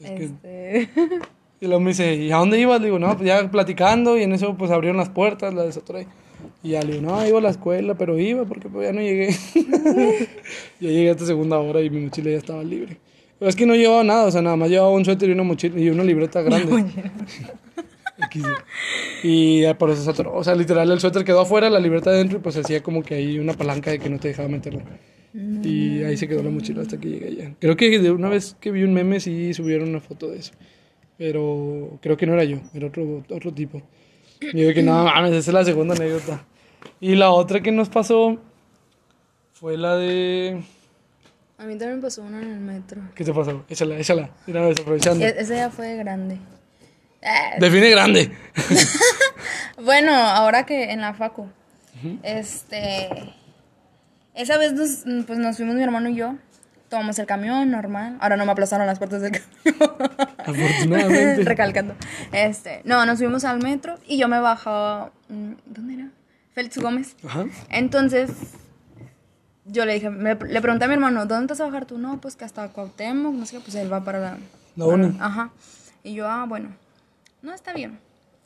[0.00, 0.24] es que...
[0.24, 0.90] este.
[1.58, 2.80] Y luego me dice, ¿y a dónde ibas?
[2.80, 4.18] Le digo, no, pues ya platicando.
[4.18, 6.06] Y en eso, pues abrieron las puertas, la desatoré.
[6.62, 9.00] Y ya le digo, no, iba a la escuela, pero iba porque pues, ya no
[9.00, 9.30] llegué.
[10.80, 12.98] ya llegué a esta segunda hora y mi mochila ya estaba libre.
[13.38, 15.42] Pero es que no llevaba nada, o sea, nada más llevaba un suéter y una
[15.42, 16.86] mochila y una libreta grande.
[19.22, 20.34] Y ya por eso se atoró.
[20.34, 23.14] O sea, literal, el suéter quedó afuera, la libreta adentro y pues hacía como que
[23.14, 24.84] ahí una palanca de que no te dejaba meterla.
[25.34, 27.54] Y ahí se quedó la mochila hasta que llegué allá.
[27.60, 30.52] Creo que de una vez que vi un meme sí subieron una foto de eso.
[31.18, 33.82] Pero creo que no era yo, era otro, otro tipo.
[34.40, 36.46] Y yo que no mames, esa es la segunda anécdota.
[37.00, 38.38] Y la otra que nos pasó
[39.52, 40.62] fue la de...
[41.58, 43.00] A mí también me pasó una en el metro.
[43.14, 43.64] ¿Qué te pasó?
[43.68, 44.30] Échala, échala.
[44.46, 45.24] De una vez, aprovechando.
[45.24, 46.34] E- ese ya fue grande.
[47.22, 48.30] Eh, Define grande.
[49.82, 51.48] Bueno, ahora que en la facu,
[52.22, 53.08] este,
[54.34, 56.34] esa vez nos, pues nos fuimos mi hermano y yo,
[56.88, 59.92] tomamos el camión normal, ahora no me aplazaron las puertas del camión,
[60.38, 61.44] Afortunadamente.
[61.44, 61.94] recalcando,
[62.32, 66.08] este, no, nos fuimos al metro y yo me bajaba, mm, ¿dónde era?
[66.54, 67.44] Félix Gómez, Ajá.
[67.68, 68.30] entonces,
[69.66, 71.98] yo le dije, me- le pregunté a mi hermano, ¿dónde te vas a bajar tú?
[71.98, 74.38] No, pues que hasta Cuauhtémoc, no sé qué, pues él va para la...
[74.76, 75.16] La uni.
[75.20, 75.50] Ajá.
[76.04, 76.68] Y yo, ah, bueno,
[77.42, 77.98] no está bien.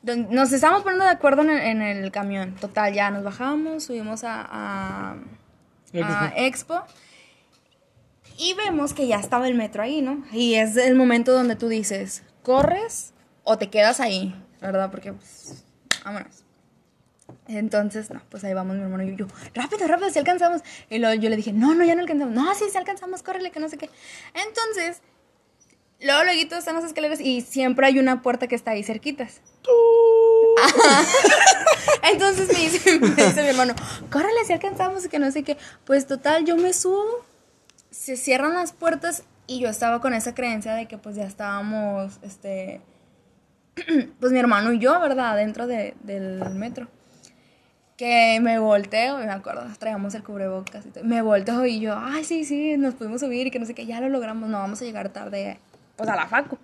[0.02, 2.54] Nos estábamos poniendo de acuerdo en el, en el camión.
[2.54, 5.16] Total, ya nos bajamos, subimos a, a,
[6.02, 6.82] a Expo.
[8.38, 10.24] Y vemos que ya estaba el metro ahí, ¿no?
[10.32, 13.12] Y es el momento donde tú dices, ¿corres
[13.44, 14.34] o te quedas ahí?
[14.62, 14.90] ¿Verdad?
[14.90, 15.64] Porque, pues,
[16.04, 16.39] vámonos.
[17.58, 20.62] Entonces, no, pues ahí vamos mi hermano y yo, rápido, rápido, si alcanzamos.
[20.88, 22.34] Y luego yo le dije, no, no, ya no alcanzamos.
[22.34, 23.90] No, sí, sí alcanzamos, córrele, que no sé qué.
[24.34, 25.02] Entonces,
[26.00, 29.40] luego, luego están las escaleras y siempre hay una puerta que está ahí cerquitas.
[30.62, 31.04] Ajá.
[32.12, 33.74] Entonces me dice, me dice mi hermano,
[34.10, 35.56] córrele, si alcanzamos, que no sé qué.
[35.84, 37.24] Pues total, yo me subo,
[37.90, 42.18] se cierran las puertas y yo estaba con esa creencia de que pues ya estábamos,
[42.22, 42.80] este,
[44.20, 45.36] pues mi hermano y yo, ¿verdad?
[45.36, 46.88] Dentro de- del metro.
[48.00, 51.04] Que me volteo, y me acuerdo, traíamos el cubrebocas y todo.
[51.04, 53.84] Me volteo y yo, ay, sí, sí, nos pudimos subir y que no sé qué,
[53.84, 55.58] ya lo logramos, no vamos a llegar tarde,
[55.96, 56.56] pues a la facu.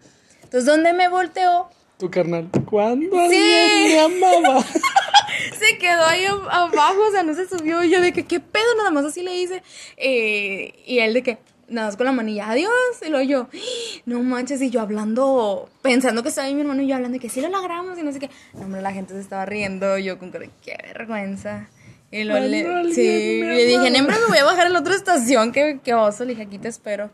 [0.44, 1.68] Entonces, donde me volteo,
[1.98, 2.48] Tu carnal.
[2.70, 3.36] ¿Cuándo Sí.
[3.36, 4.62] me amaba?
[5.58, 7.84] se quedó ahí ab- abajo, o sea, no se subió.
[7.84, 8.74] Y yo de que, ¿qué pedo?
[8.78, 9.62] Nada más así le hice.
[9.98, 12.70] Eh, y él de que, nada más con la manilla, adiós.
[13.04, 13.48] Y luego yo,
[14.06, 14.60] no manches.
[14.62, 17.40] Y yo hablando, pensando que estaba ahí mi hermano y yo hablando de que sí
[17.40, 18.30] lo logramos y no sé qué.
[18.54, 19.98] No, hombre, la gente se estaba riendo.
[19.98, 21.68] Yo con qué vergüenza.
[22.10, 23.90] Y luego Cuando le, alguien sí, le dije, amaba.
[23.90, 25.52] Nembra, me voy a bajar en la otra estación.
[25.52, 26.24] Que, que oso.
[26.24, 27.10] Le dije, aquí te espero.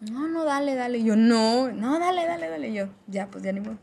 [0.00, 0.98] No, no, dale, dale.
[0.98, 2.68] Y yo, no, no, dale, dale, dale.
[2.68, 3.78] Y yo, ya, pues ya ni modo.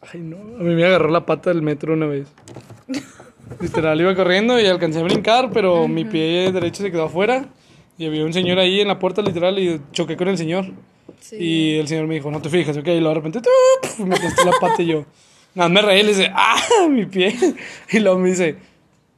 [0.00, 0.36] Ay, no.
[0.36, 2.28] A mí me agarró la pata del metro una vez.
[3.60, 7.48] Literal, iba corriendo y alcancé a brincar, pero mi pie derecho se quedó afuera.
[8.00, 10.64] Y había un señor ahí en la puerta, literal, y choqué con el señor.
[11.20, 11.36] Sí.
[11.38, 12.86] Y el señor me dijo, no te fijas, ok.
[12.86, 13.40] Y luego de repente,
[13.98, 15.04] me aplasté la pata y yo.
[15.54, 16.56] Nada, me reí y le dice, ¡ah!
[16.88, 17.36] Mi pie.
[17.92, 18.56] Y luego me dice,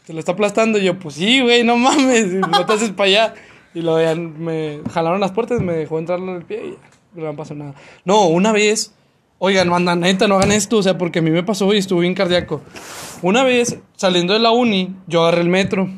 [0.05, 0.81] ¿te lo está aplastando?
[0.81, 3.35] Y yo, pues sí, güey, no mames, no te haces para allá.
[3.73, 7.23] Y luego ya me jalaron las puertas, me dejó entrar en el pie y ya,
[7.23, 7.75] no me pasó nada.
[8.05, 8.93] No, una vez,
[9.39, 12.01] oigan, manda, neta, no hagan esto, o sea, porque a mí me pasó y estuve
[12.01, 12.63] bien cardíaco.
[13.23, 15.89] Una vez, saliendo de la uni, yo agarré el metro.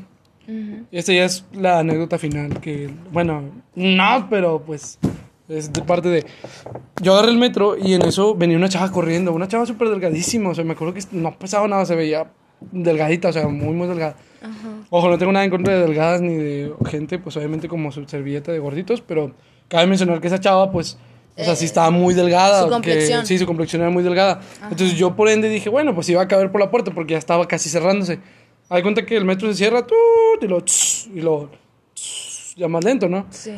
[0.92, 3.42] Esta ya es la anécdota final, que, bueno,
[3.74, 4.98] no, pero pues
[5.48, 6.26] es de parte de...
[7.02, 10.50] Yo agarré el metro y en eso venía una chava corriendo, una chava súper delgadísima,
[10.50, 12.26] o sea, me acuerdo que no pesaba nada, se veía
[12.72, 14.16] delgadita, o sea, muy, muy delgada.
[14.90, 18.04] Ojo, no tengo nada en contra de delgadas ni de gente, pues obviamente como su
[18.04, 19.32] servilleta de gorditos, pero
[19.68, 20.98] cabe mencionar que esa chava, pues,
[21.36, 22.60] o sea, sí estaba muy delgada.
[22.64, 22.70] su
[23.20, 24.40] que- sí, su complexión era muy delgada.
[24.70, 27.18] Entonces yo por ende dije, bueno, pues iba a caber por la puerta porque ya
[27.18, 28.18] estaba casi cerrándose.
[28.68, 30.42] Hay cuenta que el metro se cierra, ¡tut!
[30.42, 31.50] y lo, tss, y lo,
[31.94, 33.26] tss, ya más lento, ¿no?
[33.30, 33.52] Sí.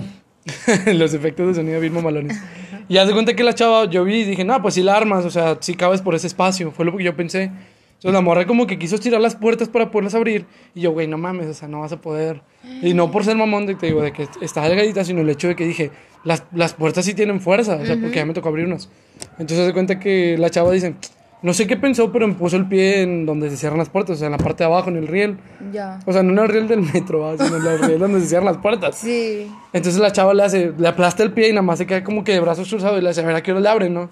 [0.86, 2.40] Los efectos de sonido bien mamalones.
[2.88, 4.96] Y haz de cuenta que la chava, yo vi y dije, no, pues si la
[4.96, 6.70] armas, o sea, si cabes por ese espacio.
[6.70, 7.50] Fue lo que yo pensé.
[7.96, 10.46] Entonces la morra como que quiso tirar las puertas para poderlas abrir.
[10.74, 12.42] Y yo, güey, no mames, o sea, no vas a poder.
[12.82, 15.48] Y no por ser mamón de, te digo, de que está delgadita, sino el hecho
[15.48, 15.90] de que dije,
[16.22, 18.90] las, las puertas sí tienen fuerza, o sea, porque ya me tocó abrir unas.
[19.38, 20.94] Entonces haz de cuenta que la chava dice,
[21.42, 24.16] no sé qué pensó, pero me puso el pie en donde se cierran las puertas,
[24.16, 25.38] o sea, en la parte de abajo, en el riel.
[25.72, 26.00] Ya.
[26.06, 27.36] O sea, no en el riel del metro, ¿va?
[27.36, 28.96] sino en el riel donde se cierran las puertas.
[28.96, 29.50] Sí.
[29.72, 32.24] Entonces la chava le hace, le aplasta el pie y nada más se queda como
[32.24, 34.10] que de brazos cruzados y le hace, a ver a qué hora le abre, ¿no?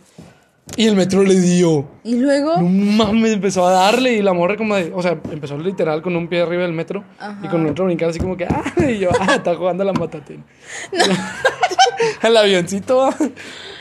[0.76, 1.86] Y el metro le dio.
[2.04, 2.56] Y luego.
[2.56, 6.16] No mames, empezó a darle y la morra como de, o sea, empezó literal con
[6.16, 7.04] un pie arriba del metro
[7.42, 9.86] y con el otro brincar así como que, ah, y yo, ah, está jugando a
[9.86, 10.42] la matatina.
[12.22, 13.10] el avioncito.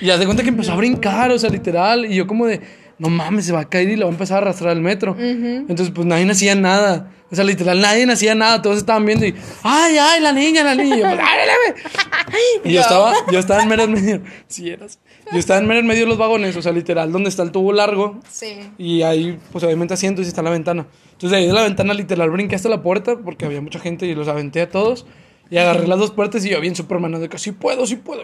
[0.01, 2.61] Y hace cuenta que empezó a brincar, o sea, literal, y yo como de,
[3.03, 5.15] no mames, se va a caer y lo va a empezar a arrastrar el metro.
[5.19, 7.11] Entonces, pues nadie hacía nada.
[7.29, 10.75] O sea, literal, nadie hacía nada, todos estaban viendo y, ay, ay, la niña, la
[10.75, 10.95] niña.
[10.95, 12.61] Y yo, pues.
[12.63, 14.21] Y yo estaba, yo estaba en mero en medio.
[14.47, 14.99] Sí, eras.
[15.31, 17.51] Yo estaba en mero en medio de los vagones, o sea, literal, donde está el
[17.51, 18.19] tubo largo.
[18.29, 18.59] Sí.
[18.77, 20.87] Y ahí, pues obviamente asientos y está la ventana.
[21.11, 24.15] Entonces ahí de la ventana literal brinqué hasta la puerta porque había mucha gente y
[24.15, 25.05] los aventé a todos.
[25.49, 28.23] Y agarré las dos puertas y yo bien Superman de que sí puedo, sí puedo.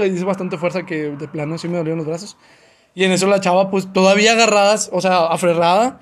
[0.00, 2.36] Le hice bastante fuerza que de plano sí me dolieron los brazos.
[2.98, 6.00] Y en eso la chava pues todavía agarradas, o sea, aferrada,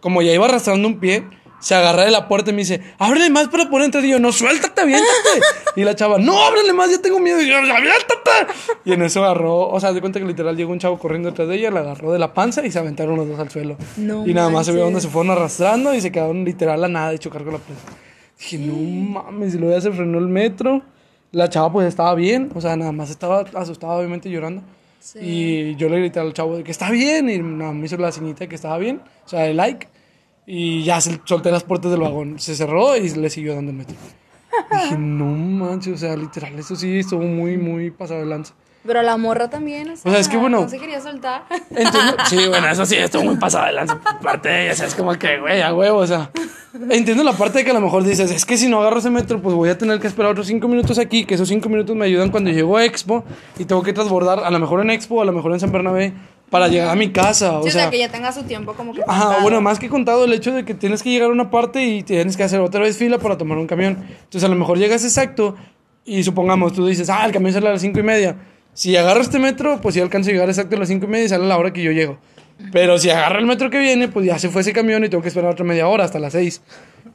[0.00, 1.22] como ya iba arrastrando un pie,
[1.58, 4.02] se agarra de la puerta y me dice, ábrele más para poder entrar.
[4.06, 5.40] Y yo, no, suéltate, aviéntate.
[5.76, 7.42] y la chava, no, ábrele más, ya tengo miedo.
[7.42, 8.54] Y yo, aviéntate.
[8.86, 11.46] Y en eso agarró, o sea, de cuenta que literal llegó un chavo corriendo detrás
[11.46, 13.76] de ella, la agarró de la panza y se aventaron los dos al suelo.
[13.98, 15.10] No y nada más se vio donde manches.
[15.10, 17.76] se fueron arrastrando y se quedaron literal a nada de chocar con la pared.
[18.38, 18.76] Dije, no
[19.20, 20.80] mames, y luego ya se frenó el metro.
[21.32, 24.62] La chava pues estaba bien, o sea, nada más estaba asustada, obviamente llorando.
[25.20, 28.12] Y yo le grité al chavo de que está bien y nada, me hizo la
[28.12, 29.88] señita de que estaba bien, o sea, de like.
[30.46, 33.96] Y ya solté las puertas del vagón, se cerró y le siguió dando el metro.
[34.70, 38.54] Dije, no manches, o sea, literal, eso sí estuvo muy, muy pasado de lanza.
[38.86, 41.42] Pero la morra también, o sea, O sea, es que bueno- No se quería soltar.
[41.70, 42.14] Entiendo.
[42.28, 44.72] Sí, bueno, eso sí, estuvo muy pasado de lanza parte de ella.
[44.72, 46.30] O sea, es como que, güey, a huevo, o sea.
[46.88, 49.10] Entiendo la parte de que a lo mejor dices, es que si no agarro ese
[49.10, 51.94] metro, pues voy a tener que esperar otros cinco minutos aquí, que esos cinco minutos
[51.96, 53.24] me ayudan cuando llego a Expo
[53.58, 56.14] y tengo que transbordar, a lo mejor en Expo, a lo mejor en San Bernabé,
[56.48, 57.58] para llegar a mi casa.
[57.58, 59.02] O Sí, o sea, sea, que ya tenga su tiempo como que.
[59.06, 59.42] Ajá, contado.
[59.42, 62.02] bueno, más que contado el hecho de que tienes que llegar a una parte y
[62.02, 63.98] tienes que hacer otra vez fila para tomar un camión.
[64.08, 65.56] Entonces a lo mejor llegas exacto
[66.04, 68.36] y supongamos, tú dices, ah, el camión sale a las cinco y media.
[68.74, 71.24] Si agarro este metro, pues sí alcanzo a llegar exacto a las cinco y media
[71.26, 72.18] y sale a la hora que yo llego.
[72.72, 75.22] Pero si agarro el metro que viene, pues ya se fue ese camión y tengo
[75.22, 76.62] que esperar otra media hora hasta las seis.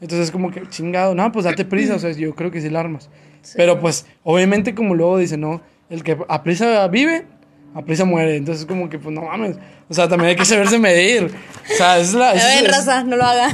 [0.01, 2.69] Entonces es como que chingado, no, pues date prisa, o sea, yo creo que sí
[2.69, 3.09] la armas.
[3.55, 7.27] Pero pues, obviamente, como luego dice, no, el que a prisa vive,
[7.75, 8.35] a prisa muere.
[8.37, 9.57] Entonces, como que, pues no mames.
[9.87, 11.25] O sea, también hay que saberse medir.
[11.25, 12.33] O sea, es la.
[12.33, 13.49] Es- es- raza, no lo haga.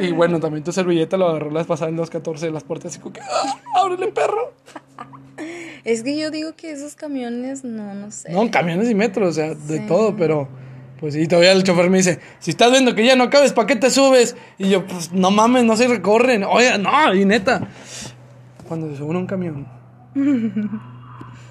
[0.00, 2.92] y bueno, también tu servilleta lo agarró la vez pasada en 2.14 de las puertas,
[2.92, 4.54] así como que, ¡ah, ábrele, perro!
[5.84, 8.30] Es que yo digo que esos camiones, no, no sé.
[8.30, 10.48] No, camiones y metros, o sea, de todo, pero.
[11.00, 13.66] Pues sí, todavía el chofer me dice, si estás viendo que ya no cabes, ¿para
[13.66, 14.36] qué te subes?
[14.56, 16.44] Y yo, pues no mames, no se recorren.
[16.44, 17.68] Oye, no, y neta.
[18.68, 19.66] Cuando se suben a un camión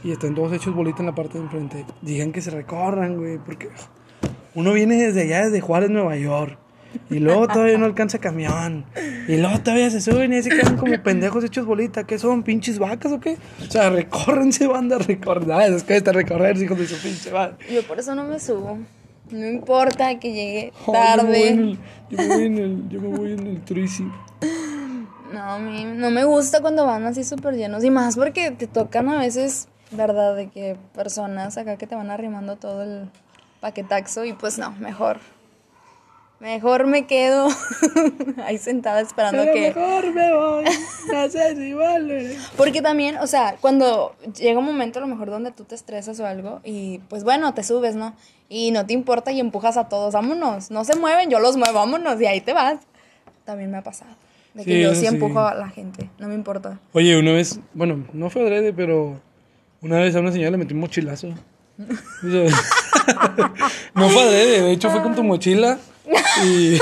[0.06, 3.40] y están todos hechos bolita en la parte de enfrente, digan que se recorran, güey,
[3.40, 3.68] porque
[4.56, 6.58] uno viene desde allá, desde Juárez, Nueva York.
[7.10, 8.86] Y luego todavía no alcanza camión.
[9.28, 12.06] Y luego todavía se suben y se quedan como pendejos hechos bolita.
[12.06, 12.44] ¿Qué son?
[12.44, 13.38] ¿Pinches vacas o qué?
[13.66, 15.52] O sea, recórrense, banda, recorren.
[15.52, 17.56] Ah, es que está recorrer, hijos de su pinche madre.
[17.72, 18.78] Yo por eso no me subo.
[19.30, 21.72] No importa que llegue Oh, yo, me voy en tarde.
[21.72, 21.78] el,
[22.10, 24.06] yo me voy en el, yo me voy en el Trisi.
[25.34, 27.84] No, a mí no me gusta cuando van así súper llenos.
[27.86, 30.36] Y más porque te tocan a veces, ¿verdad?
[30.36, 33.10] De que personas acá que te van arrimando todo el
[33.62, 34.26] paquetaxo.
[34.26, 35.20] Y pues no, mejor.
[36.42, 37.50] Mejor me quedo
[38.46, 39.62] ahí sentada esperando Pero que...
[39.62, 40.64] mejor me voy.
[41.14, 42.36] No sé si vale.
[42.58, 46.20] Porque también, o sea, cuando llega un momento a lo mejor donde tú te estresas
[46.20, 48.16] o algo y pues bueno, te subes, ¿no?
[48.50, 51.76] Y no te importa y empujas a todos, vámonos, no se mueven, yo los muevo,
[51.76, 52.80] vámonos y ahí te vas.
[53.46, 54.12] También me ha pasado.
[54.56, 55.06] De que Sí, yo sí sí.
[55.06, 56.80] empujo a la gente, no me importa.
[56.94, 59.22] Oye, una vez, bueno, no fue adrede, pero
[59.82, 61.28] una vez a una señora le metí un mochilazo.
[63.96, 65.78] No fue adrede, de hecho fue con tu mochila.
[66.46, 66.78] Y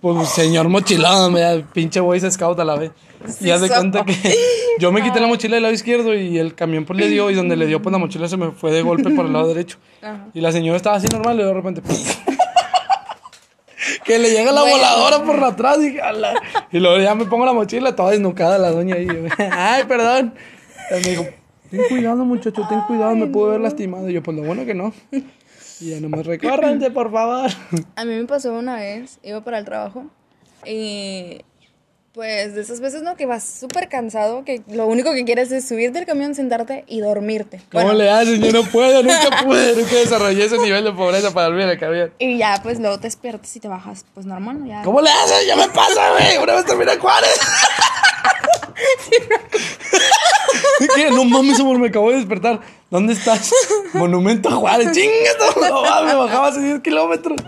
[0.00, 2.92] pues señor mochilón, me pinche Boy Scout a la vez.
[3.28, 4.14] Y Sí, haz de cuenta que
[4.78, 7.34] yo me quité la mochila del lado izquierdo y el camión pues le dio y
[7.34, 9.76] donde le dio pues la mochila se me fue de golpe por el lado derecho.
[10.00, 10.26] Ajá.
[10.32, 11.82] Y la señora estaba así normal y de repente
[14.04, 14.76] que le llega la Bueno.
[14.76, 16.34] voladora por atrás y, "Ala".
[16.72, 19.06] y luego ya me pongo la mochila toda desnucada la doña ahí.
[19.52, 20.34] Ay, perdón.
[20.90, 21.26] Y me dijo,
[21.70, 24.08] ten cuidado muchacho, ten cuidado, me puedo ver lastimado.
[24.08, 24.92] Y yo, pues lo bueno que no.
[25.80, 27.50] Ya nomás recórranse, por favor.
[27.96, 30.04] A mí me pasó una vez, iba para el trabajo
[30.66, 31.42] y
[32.12, 33.16] pues de esas veces, ¿no?
[33.16, 37.00] Que vas súper cansado, que lo único que quieres es subirte al camión, sentarte y
[37.00, 37.60] dormirte.
[37.70, 38.42] ¿Cómo Bueno, le hacen?
[38.42, 41.78] Yo no puedo, nunca pude, nunca desarrollé ese nivel de pobreza para dormir en el
[41.78, 42.12] camión.
[42.18, 44.66] Y ya, pues luego te despiertas y te bajas, pues normal, ¿no?
[44.66, 44.82] Ya.
[44.82, 45.46] ¿Cómo le hacen?
[45.46, 46.36] Ya me pasa, güey.
[46.42, 47.40] Una vez terminé Juárez.
[50.94, 51.10] ¿Qué?
[51.10, 52.60] No mames, amor, me acabo de despertar.
[52.90, 53.52] ¿Dónde estás?
[53.94, 54.92] Monumento a Juárez.
[54.92, 57.38] Chingas, no mames, me bajaba hace 10 kilómetros.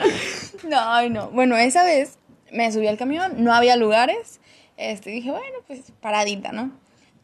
[0.68, 1.31] No, ay, no.
[1.31, 2.18] Bueno, esa vez
[2.53, 4.40] me subí al camión, no había lugares.
[4.77, 6.70] Este, dije, bueno, pues paradita, ¿no?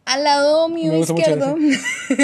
[0.04, 1.56] Al lado mío izquierdo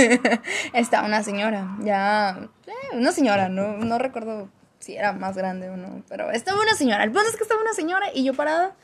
[0.73, 4.49] está una señora, ya, eh, una señora, no, no recuerdo
[4.85, 7.05] si era más grande o no, pero estaba una señora.
[7.05, 8.77] El punto es que estaba una señora y yo parada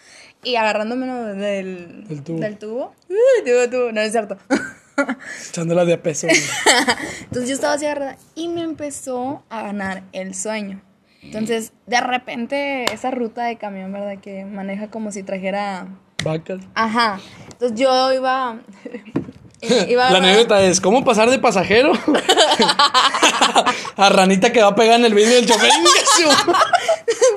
[0.43, 2.41] y agarrándome del, Del tubo.
[2.41, 2.95] Del tubo.
[3.09, 4.39] Uy, tubo, tubo, no es cierto.
[5.51, 6.27] Echándola de a peso.
[7.21, 10.81] Entonces yo estaba así agarrada y me empezó a ganar el sueño.
[11.23, 14.19] Entonces, de repente, esa ruta de camión, ¿verdad?
[14.23, 15.87] Que maneja como si trajera.
[16.25, 16.61] Vacas.
[16.75, 17.21] Ajá.
[17.53, 18.59] Entonces yo iba.
[19.63, 21.93] Eh, La anécdota es, ¿cómo pasar de pasajero
[23.97, 25.71] a ranita que va a pegar en el vidrio del chofer?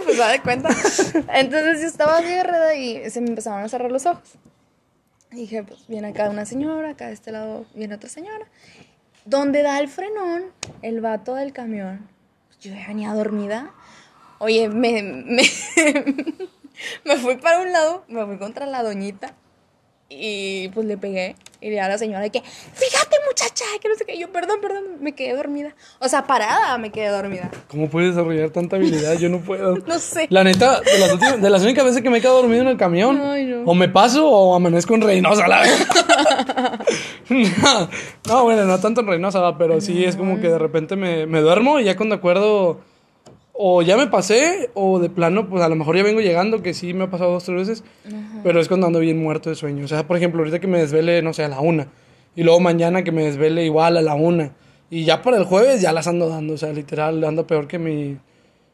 [0.05, 0.69] Pues da de cuenta.
[1.33, 4.23] Entonces yo estaba agarrada y se me empezaron a cerrar los ojos.
[5.31, 8.45] Y dije, pues viene acá una señora, acá de este lado viene otra señora.
[9.25, 10.45] Donde da el frenón,
[10.81, 12.07] el vato del camión.
[12.61, 13.71] Yo ya venía dormida.
[14.39, 15.43] Oye, me, me,
[17.05, 19.33] me fui para un lado, me fui contra la doñita
[20.09, 24.05] y pues le pegué y le a la señora que, fíjate muchacha, que no sé
[24.05, 25.73] qué, yo perdón, perdón, me quedé dormida.
[25.99, 27.49] O sea, parada me quedé dormida.
[27.69, 29.13] ¿Cómo puedes desarrollar tanta habilidad?
[29.17, 29.75] Yo no puedo.
[29.87, 30.27] No sé.
[30.29, 32.67] La neta, de las, últimas- de las únicas veces que me he quedado dormido en
[32.67, 33.63] el camión, Ay, no.
[33.63, 35.63] o me paso o amanezco en Reynosa, la
[37.29, 37.89] no,
[38.27, 41.41] no, bueno, no tanto en Reynosa, pero sí es como que de repente me, me
[41.41, 42.79] duermo y ya cuando acuerdo,
[43.53, 46.73] o ya me pasé, o de plano, pues a lo mejor ya vengo llegando, que
[46.73, 47.83] sí me ha pasado dos, tres veces,
[48.43, 49.85] pero es cuando ando bien muerto de sueño.
[49.85, 51.87] O sea, por ejemplo, ahorita que me desvele, no sé, a la una,
[52.35, 54.53] y luego mañana que me desvele igual a la una,
[54.89, 57.77] y ya para el jueves ya las ando dando, o sea, literal, ando peor que
[57.77, 58.17] mi,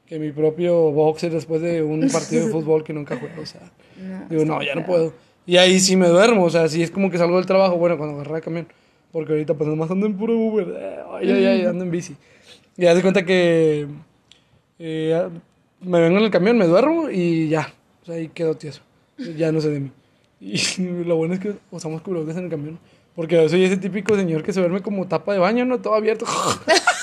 [0.06, 3.62] que mi propio boxer después de un partido de fútbol que nunca juego, o sea,
[4.30, 5.14] digo, no, ya no puedo.
[5.46, 7.98] Y ahí sí me duermo, o sea, sí es como que salgo del trabajo, bueno,
[7.98, 8.68] cuando agarré el camión,
[9.12, 12.16] porque ahorita pues nomás ando en puro Uber, eh, ay, ay, ay, ando en bici.
[12.78, 13.88] Y haz de cuenta que
[14.80, 15.30] eh,
[15.82, 18.82] me vengo en el camión, me duermo y ya, o sea, ahí quedo tieso,
[19.38, 19.92] ya no sé de mí.
[20.40, 20.58] Y
[21.06, 22.80] lo bueno es que usamos cubrebocas en el camión,
[23.16, 25.80] porque yo soy ese típico señor que se duerme como tapa de baño, ¿no?
[25.80, 26.26] Todo abierto.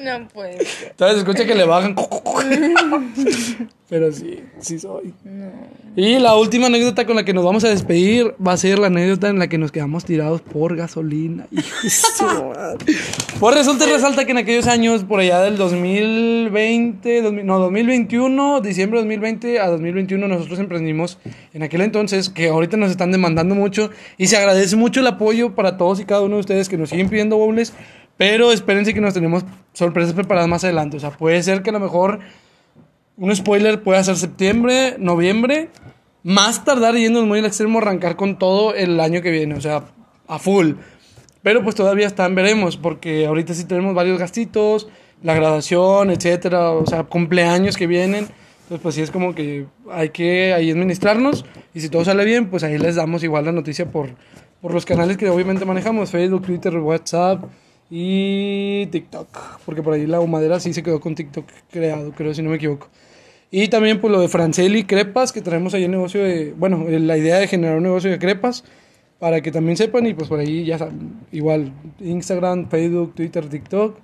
[0.00, 0.90] No puede ser.
[0.90, 1.94] Entonces escucha que le bajan.
[3.90, 5.12] Pero sí, sí soy.
[5.96, 8.86] Y la última anécdota con la que nos vamos a despedir va a ser la
[8.86, 11.46] anécdota en la que nos quedamos tirados por gasolina.
[13.40, 18.60] Pues resulta y resalta que en aquellos años, por allá del 2020, 2000 no, 2021,
[18.60, 21.18] diciembre de 2020 a 2021, nosotros emprendimos
[21.54, 25.54] en aquel entonces, que ahorita nos están demandando mucho y se agradece mucho el apoyo
[25.54, 27.72] para todos y cada uno de ustedes que nos siguen pidiendo bowls.
[28.20, 30.98] Pero espérense que nos tenemos sorpresas preparadas más adelante.
[30.98, 32.20] O sea, puede ser que a lo mejor
[33.16, 35.70] un spoiler puede ser septiembre, noviembre.
[36.22, 39.54] Más tardar yéndonos muy al extremo, arrancar con todo el año que viene.
[39.54, 39.84] O sea,
[40.28, 40.72] a full.
[41.42, 42.76] Pero pues todavía están, veremos.
[42.76, 44.90] Porque ahorita sí tenemos varios gastitos.
[45.22, 46.72] La graduación, etcétera.
[46.72, 48.26] O sea, cumpleaños que vienen.
[48.64, 51.46] Entonces, pues sí es como que hay que ahí administrarnos.
[51.72, 54.10] Y si todo sale bien, pues ahí les damos igual la noticia por,
[54.60, 57.44] por los canales que obviamente manejamos: Facebook, Twitter, WhatsApp
[57.90, 59.60] y TikTok.
[59.66, 62.56] Porque por ahí la humadera sí se quedó con TikTok creado, creo, si no me
[62.56, 62.88] equivoco.
[63.50, 67.18] Y también pues lo de Franceli Crepas, que traemos ahí el negocio de, bueno, la
[67.18, 68.64] idea de generar un negocio de crepas,
[69.18, 73.98] para que también sepan y pues por ahí ya saben, igual Instagram, Facebook, Twitter, TikTok.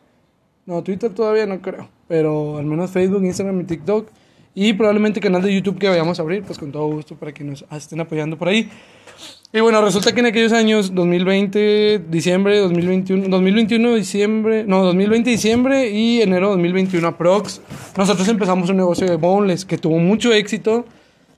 [0.66, 4.08] No, Twitter todavía no creo, pero al menos Facebook, Instagram y TikTok.
[4.54, 7.44] Y probablemente canal de YouTube que vayamos a abrir, pues con todo gusto para que
[7.44, 8.68] nos estén apoyando por ahí.
[9.52, 15.90] Y bueno, resulta que en aquellos años, 2020, diciembre, 2021, 2021, diciembre, no, 2020, diciembre
[15.90, 17.60] y enero de 2021 aprox,
[17.96, 20.84] nosotros empezamos un negocio de boneless que tuvo mucho éxito.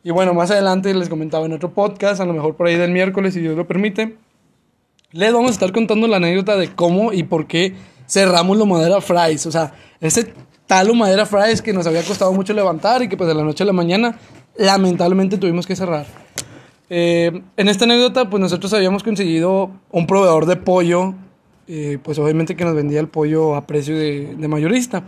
[0.03, 2.91] Y bueno, más adelante les comentaba en otro podcast, a lo mejor por ahí del
[2.91, 4.17] miércoles, si Dios lo permite,
[5.13, 7.75] les vamos a estar contando la anécdota de cómo y por qué
[8.07, 9.47] cerramos la madera fries.
[9.47, 10.33] O sea, ese
[10.67, 13.65] tal madera fries que nos había costado mucho levantar y que pues de la noche
[13.65, 14.19] a la mañana
[14.57, 16.07] lamentablemente tuvimos que cerrar.
[16.91, 21.15] Eh, en esta anécdota, pues nosotros habíamos conseguido un proveedor de pollo,
[21.67, 25.05] eh, pues obviamente que nos vendía el pollo a precio de, de mayorista.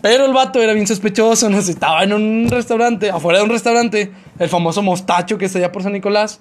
[0.00, 4.10] Pero el vato era bien sospechoso, nos estaba en un restaurante, afuera de un restaurante,
[4.38, 6.40] el famoso mostacho que está allá por San Nicolás,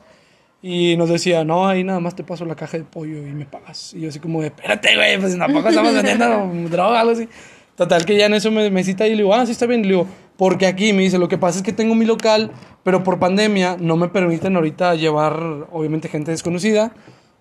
[0.61, 3.45] y nos decía, no, ahí nada más te paso la caja de pollo y me
[3.45, 3.93] pagas.
[3.93, 7.29] Y yo así como de, espérate, güey, pues tampoco estamos vendiendo droga, algo así.
[7.75, 9.81] Total, que ya en eso me, me cita y le digo, ah, sí está bien.
[9.81, 12.51] Y le digo, porque aquí me dice, lo que pasa es que tengo mi local,
[12.83, 16.93] pero por pandemia no me permiten ahorita llevar, obviamente, gente desconocida.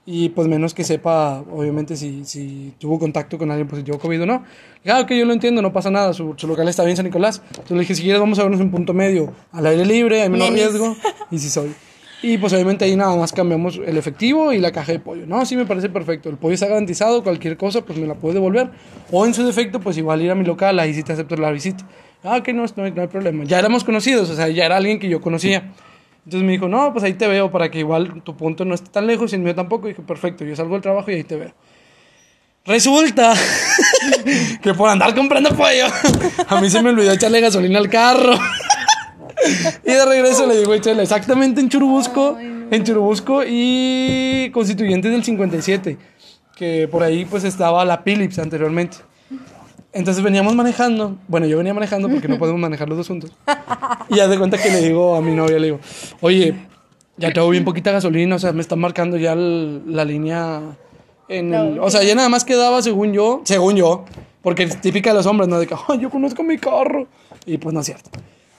[0.08, 4.26] Y pues menos que sepa, obviamente, si, si tuvo contacto con alguien positivo COVID o
[4.26, 4.44] no.
[4.84, 6.96] Y, ah, ok, yo lo entiendo, no pasa nada, su, su local está bien en
[6.98, 7.42] San Nicolás.
[7.48, 10.28] Entonces le dije, si quieres vamos a vernos un punto medio, al aire libre, hay
[10.28, 10.68] menos Nenis.
[10.70, 10.96] riesgo.
[11.32, 11.74] Y si soy.
[12.22, 15.26] Y pues obviamente ahí nada más cambiamos el efectivo y la caja de pollo.
[15.26, 16.28] No, sí me parece perfecto.
[16.30, 18.70] El pollo está garantizado, cualquier cosa pues me la puede devolver.
[19.10, 21.50] O en su defecto pues igual ir a mi local, ahí sí te acepto la
[21.50, 21.84] visita.
[22.26, 23.44] Ah, que no, no, hay, no hay problema.
[23.44, 25.72] Ya éramos conocidos, o sea, ya era alguien que yo conocía.
[26.24, 28.90] Entonces me dijo, no, pues ahí te veo para que igual tu punto no esté
[28.90, 29.86] tan lejos y el mío tampoco.
[29.86, 31.52] Y dije, perfecto, yo salgo del trabajo y ahí te veo.
[32.64, 33.32] Resulta
[34.60, 35.86] que por andar comprando pollo,
[36.48, 38.34] a mí se me olvidó echarle gasolina al carro.
[39.84, 45.98] Y de regreso le digo, échale exactamente en Churubusco, en Churubusco y Constituyentes del 57,
[46.56, 48.96] que por ahí pues estaba la Philips anteriormente.
[49.96, 53.32] Entonces veníamos manejando, bueno, yo venía manejando porque no podemos manejar los dos juntos.
[54.10, 55.80] Y haz de cuenta que le digo a mi novia, le digo,
[56.20, 56.54] oye,
[57.16, 60.60] ya tengo bien poquita gasolina, o sea, me están marcando ya el- la línea
[61.28, 64.04] en el- o sea, ya nada más quedaba según yo, según yo,
[64.42, 65.58] porque es típica de los hombres, ¿no?
[65.58, 67.06] De que, "Ay, yo conozco mi carro.
[67.46, 68.10] Y pues no es cierto.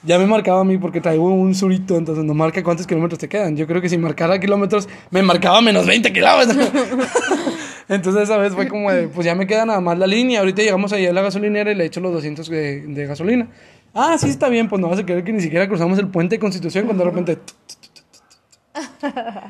[0.02, 3.28] Ya me marcaba a mí porque traigo un surito, entonces no marca cuántos kilómetros te
[3.28, 3.56] quedan.
[3.56, 6.56] Yo creo que si marcara kilómetros, me marcaba menos 20 kilómetros.
[7.88, 10.40] entonces esa vez fue como de, pues ya me queda nada más la línea.
[10.40, 13.48] Ahorita llegamos ahí a la gasolinera y le echo los 200 de, de gasolina.
[13.94, 16.36] Ah, sí, está bien, pues no vas a creer que ni siquiera cruzamos el puente
[16.36, 17.38] de Constitución cuando de repente...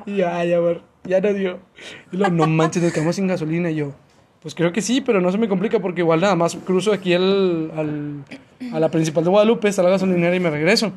[0.06, 1.58] Y ya, ya, ver, ya no dio.
[2.12, 3.70] Y luego, no manches, nos quedamos sin gasolina.
[3.70, 3.92] Y yo,
[4.40, 7.14] pues creo que sí, pero no se me complica porque igual nada más cruzo aquí
[7.14, 8.24] al, al-
[8.72, 10.92] a la principal de Guadalupe, está la gasolinera y me regreso.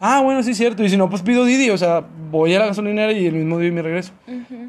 [0.00, 0.82] Ah, bueno, sí es cierto.
[0.82, 3.58] Y si no, pues pido Didi, o sea, voy a la gasolinera y el mismo
[3.58, 4.12] día me regreso.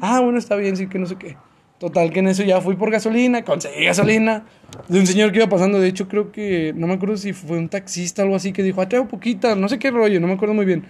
[0.00, 1.36] Ah, bueno, está bien, sí que no sé qué.
[1.84, 4.46] Total que en eso ya fui por gasolina, conseguí gasolina
[4.88, 5.78] de un señor que iba pasando.
[5.78, 8.62] De hecho, creo que, no me acuerdo si fue un taxista o algo así que
[8.62, 10.86] dijo, ah, traigo poquita, no sé qué rollo, no me acuerdo muy bien.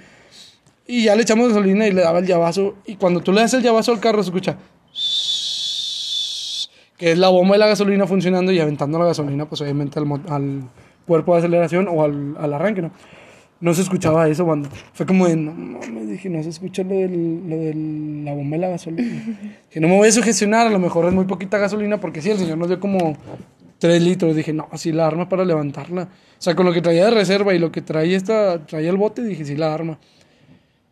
[0.87, 2.77] Y ya le echamos gasolina y le daba el llavazo.
[2.87, 4.57] Y cuando tú le das el llavazo al carro, se escucha.
[6.97, 10.63] Que es la bomba de la gasolina funcionando y aventando la gasolina, pues obviamente al,
[11.09, 12.93] cuerpo de aceleración o al, al arranque, ¿no?
[13.65, 14.69] No se escuchaba eso cuando.
[14.93, 15.37] Fue como de.
[15.37, 17.73] No, me dije, no se escucha lo, del, lo de
[18.23, 19.23] la bomba de la gasolina.
[19.71, 22.29] que no me voy a sugestionar, a lo mejor es muy poquita gasolina, porque sí,
[22.29, 23.17] el señor nos dio como
[23.79, 24.37] 3 litros.
[24.37, 26.03] Dije, no, sí, la arma para levantarla.
[26.03, 28.99] O sea, con lo que traía de reserva y lo que traía, esta, traía el
[28.99, 29.99] bote, dije, sí, la arma.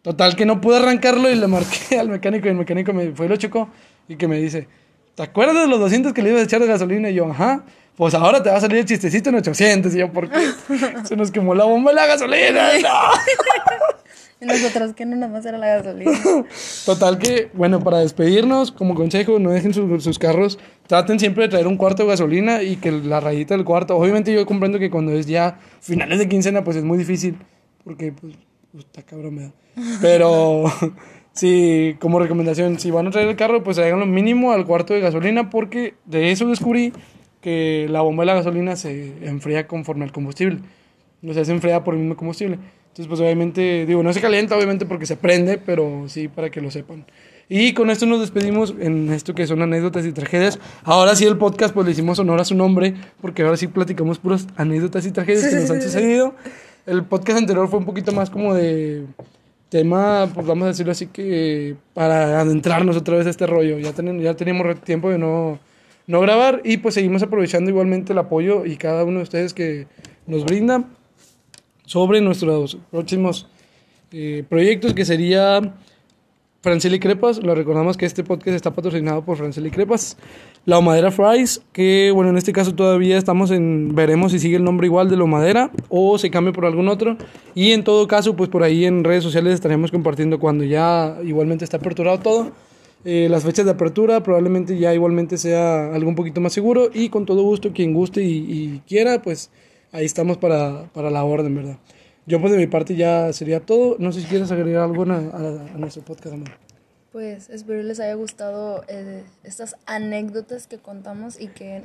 [0.01, 3.27] Total que no pude arrancarlo y le marqué al mecánico y el mecánico me fue
[3.27, 3.69] y lo chocó
[4.09, 4.67] y que me dice,
[5.15, 7.11] ¿te acuerdas de los 200 que le ibas a echar de gasolina?
[7.11, 7.65] Y yo, ajá,
[7.97, 9.95] pues ahora te va a salir el chistecito en 800.
[9.95, 10.39] Y yo, ¿por qué?
[11.05, 12.71] Se nos quemó la bomba de la gasolina.
[12.83, 12.89] No.
[14.43, 16.11] Y nosotros que no nada más era la gasolina.
[16.85, 20.59] Total que, bueno, para despedirnos, como consejo, no dejen sus, sus carros,
[20.89, 24.35] traten siempre de traer un cuarto de gasolina y que la rayita del cuarto, obviamente
[24.35, 27.39] yo comprendo que cuando es ya finales de quincena, pues es muy difícil,
[27.85, 28.35] porque pues,
[28.85, 29.53] está cabrón, ¿verdad?
[30.01, 30.65] Pero
[31.33, 34.95] sí, como recomendación, si van a traer el carro, pues traigan lo mínimo al cuarto
[34.95, 36.93] de gasolina, porque de eso descubrí
[37.41, 40.61] que la bomba de la gasolina se enfría conforme al combustible.
[41.27, 42.59] O sea, se enfría por el mismo combustible.
[42.93, 46.61] Entonces, pues obviamente, digo, no se calienta, obviamente, porque se prende, pero sí para que
[46.61, 47.07] lo sepan.
[47.49, 50.59] Y con esto nos despedimos en esto que son anécdotas y tragedias.
[50.85, 54.19] Ahora sí el podcast, pues le hicimos honor a su nombre, porque ahora sí platicamos
[54.19, 56.35] puras anécdotas y tragedias que nos han sucedido.
[56.87, 59.07] El podcast anterior fue un poquito más como de
[59.73, 63.79] tema, pues vamos a decirlo así que para adentrarnos otra vez a este rollo.
[63.79, 65.59] Ya, ten- ya teníamos tiempo de no,
[66.07, 69.87] no grabar y pues seguimos aprovechando igualmente el apoyo y cada uno de ustedes que
[70.27, 70.85] nos brinda
[71.87, 73.49] sobre nuestros próximos
[74.13, 75.75] eh, proyectos que sería
[76.63, 77.43] Franceli Crepas.
[77.43, 80.17] Lo recordamos que este podcast está patrocinado por Franceli Crepas.
[80.65, 84.65] La Madera Fries, que bueno, en este caso todavía estamos en, veremos si sigue el
[84.65, 87.17] nombre igual de la Madera o se cambia por algún otro.
[87.57, 91.65] Y en todo caso, pues por ahí en redes sociales estaremos compartiendo cuando ya igualmente
[91.65, 92.53] está aperturado todo.
[93.05, 97.09] eh, las fechas de apertura probablemente ya igualmente sea algo un poquito más seguro y
[97.09, 99.51] con todo gusto quien guste y, y quiera pues
[99.91, 101.79] ahí estamos para, para la orden, ¿verdad?
[102.27, 103.97] Yo pues de mi parte ya sería todo.
[103.99, 106.51] No sé si quieres agregar algo a, a- a nuestro podcast, amor.
[107.11, 111.83] Pues espero les haya gustado eh, estas anécdotas que contamos y que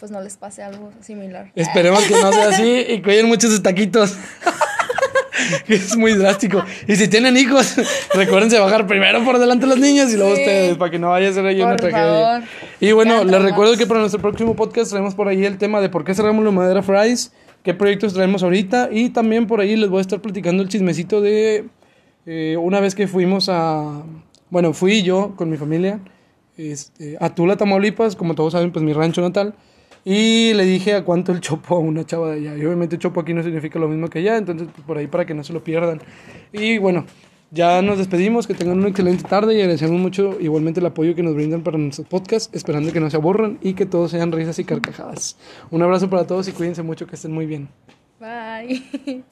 [0.00, 1.52] pues no les pase algo similar.
[1.54, 4.16] Esperemos que no sea así y cuiden mucho sus taquitos.
[5.68, 6.64] es muy drástico.
[6.88, 7.76] Y si tienen hijos,
[8.14, 10.40] recuérdense bajar primero por delante los niños y luego Sí.
[10.42, 12.02] ustedes, para que no vaya a ser ahí una tragedia.
[12.02, 12.42] favor.
[12.80, 15.88] Y bueno, les recuerdo que para nuestro próximo podcast traemos por ahí el tema de
[15.88, 17.32] por qué cerramos la madera fries,
[17.62, 21.20] qué proyectos traemos ahorita y también por ahí les voy a estar platicando el chismecito
[21.20, 21.66] de
[22.26, 24.02] eh, una vez que fuimos a,
[24.50, 26.00] bueno, fui yo con mi familia
[26.56, 29.54] este, a Tula, Tamaulipas, como todos saben, pues mi rancho natal.
[30.04, 32.56] Y le dije a cuánto el chopo a una chava de allá.
[32.56, 35.26] Y obviamente chopo aquí no significa lo mismo que allá, entonces pues, por ahí para
[35.26, 36.00] que no se lo pierdan.
[36.52, 37.06] Y bueno,
[37.50, 41.22] ya nos despedimos, que tengan una excelente tarde y agradecemos mucho igualmente el apoyo que
[41.22, 44.58] nos brindan para nuestros podcasts, esperando que no se aburran y que todos sean risas
[44.58, 45.36] y carcajadas.
[45.70, 47.68] Un abrazo para todos y cuídense mucho, que estén muy bien.
[48.20, 49.24] Bye.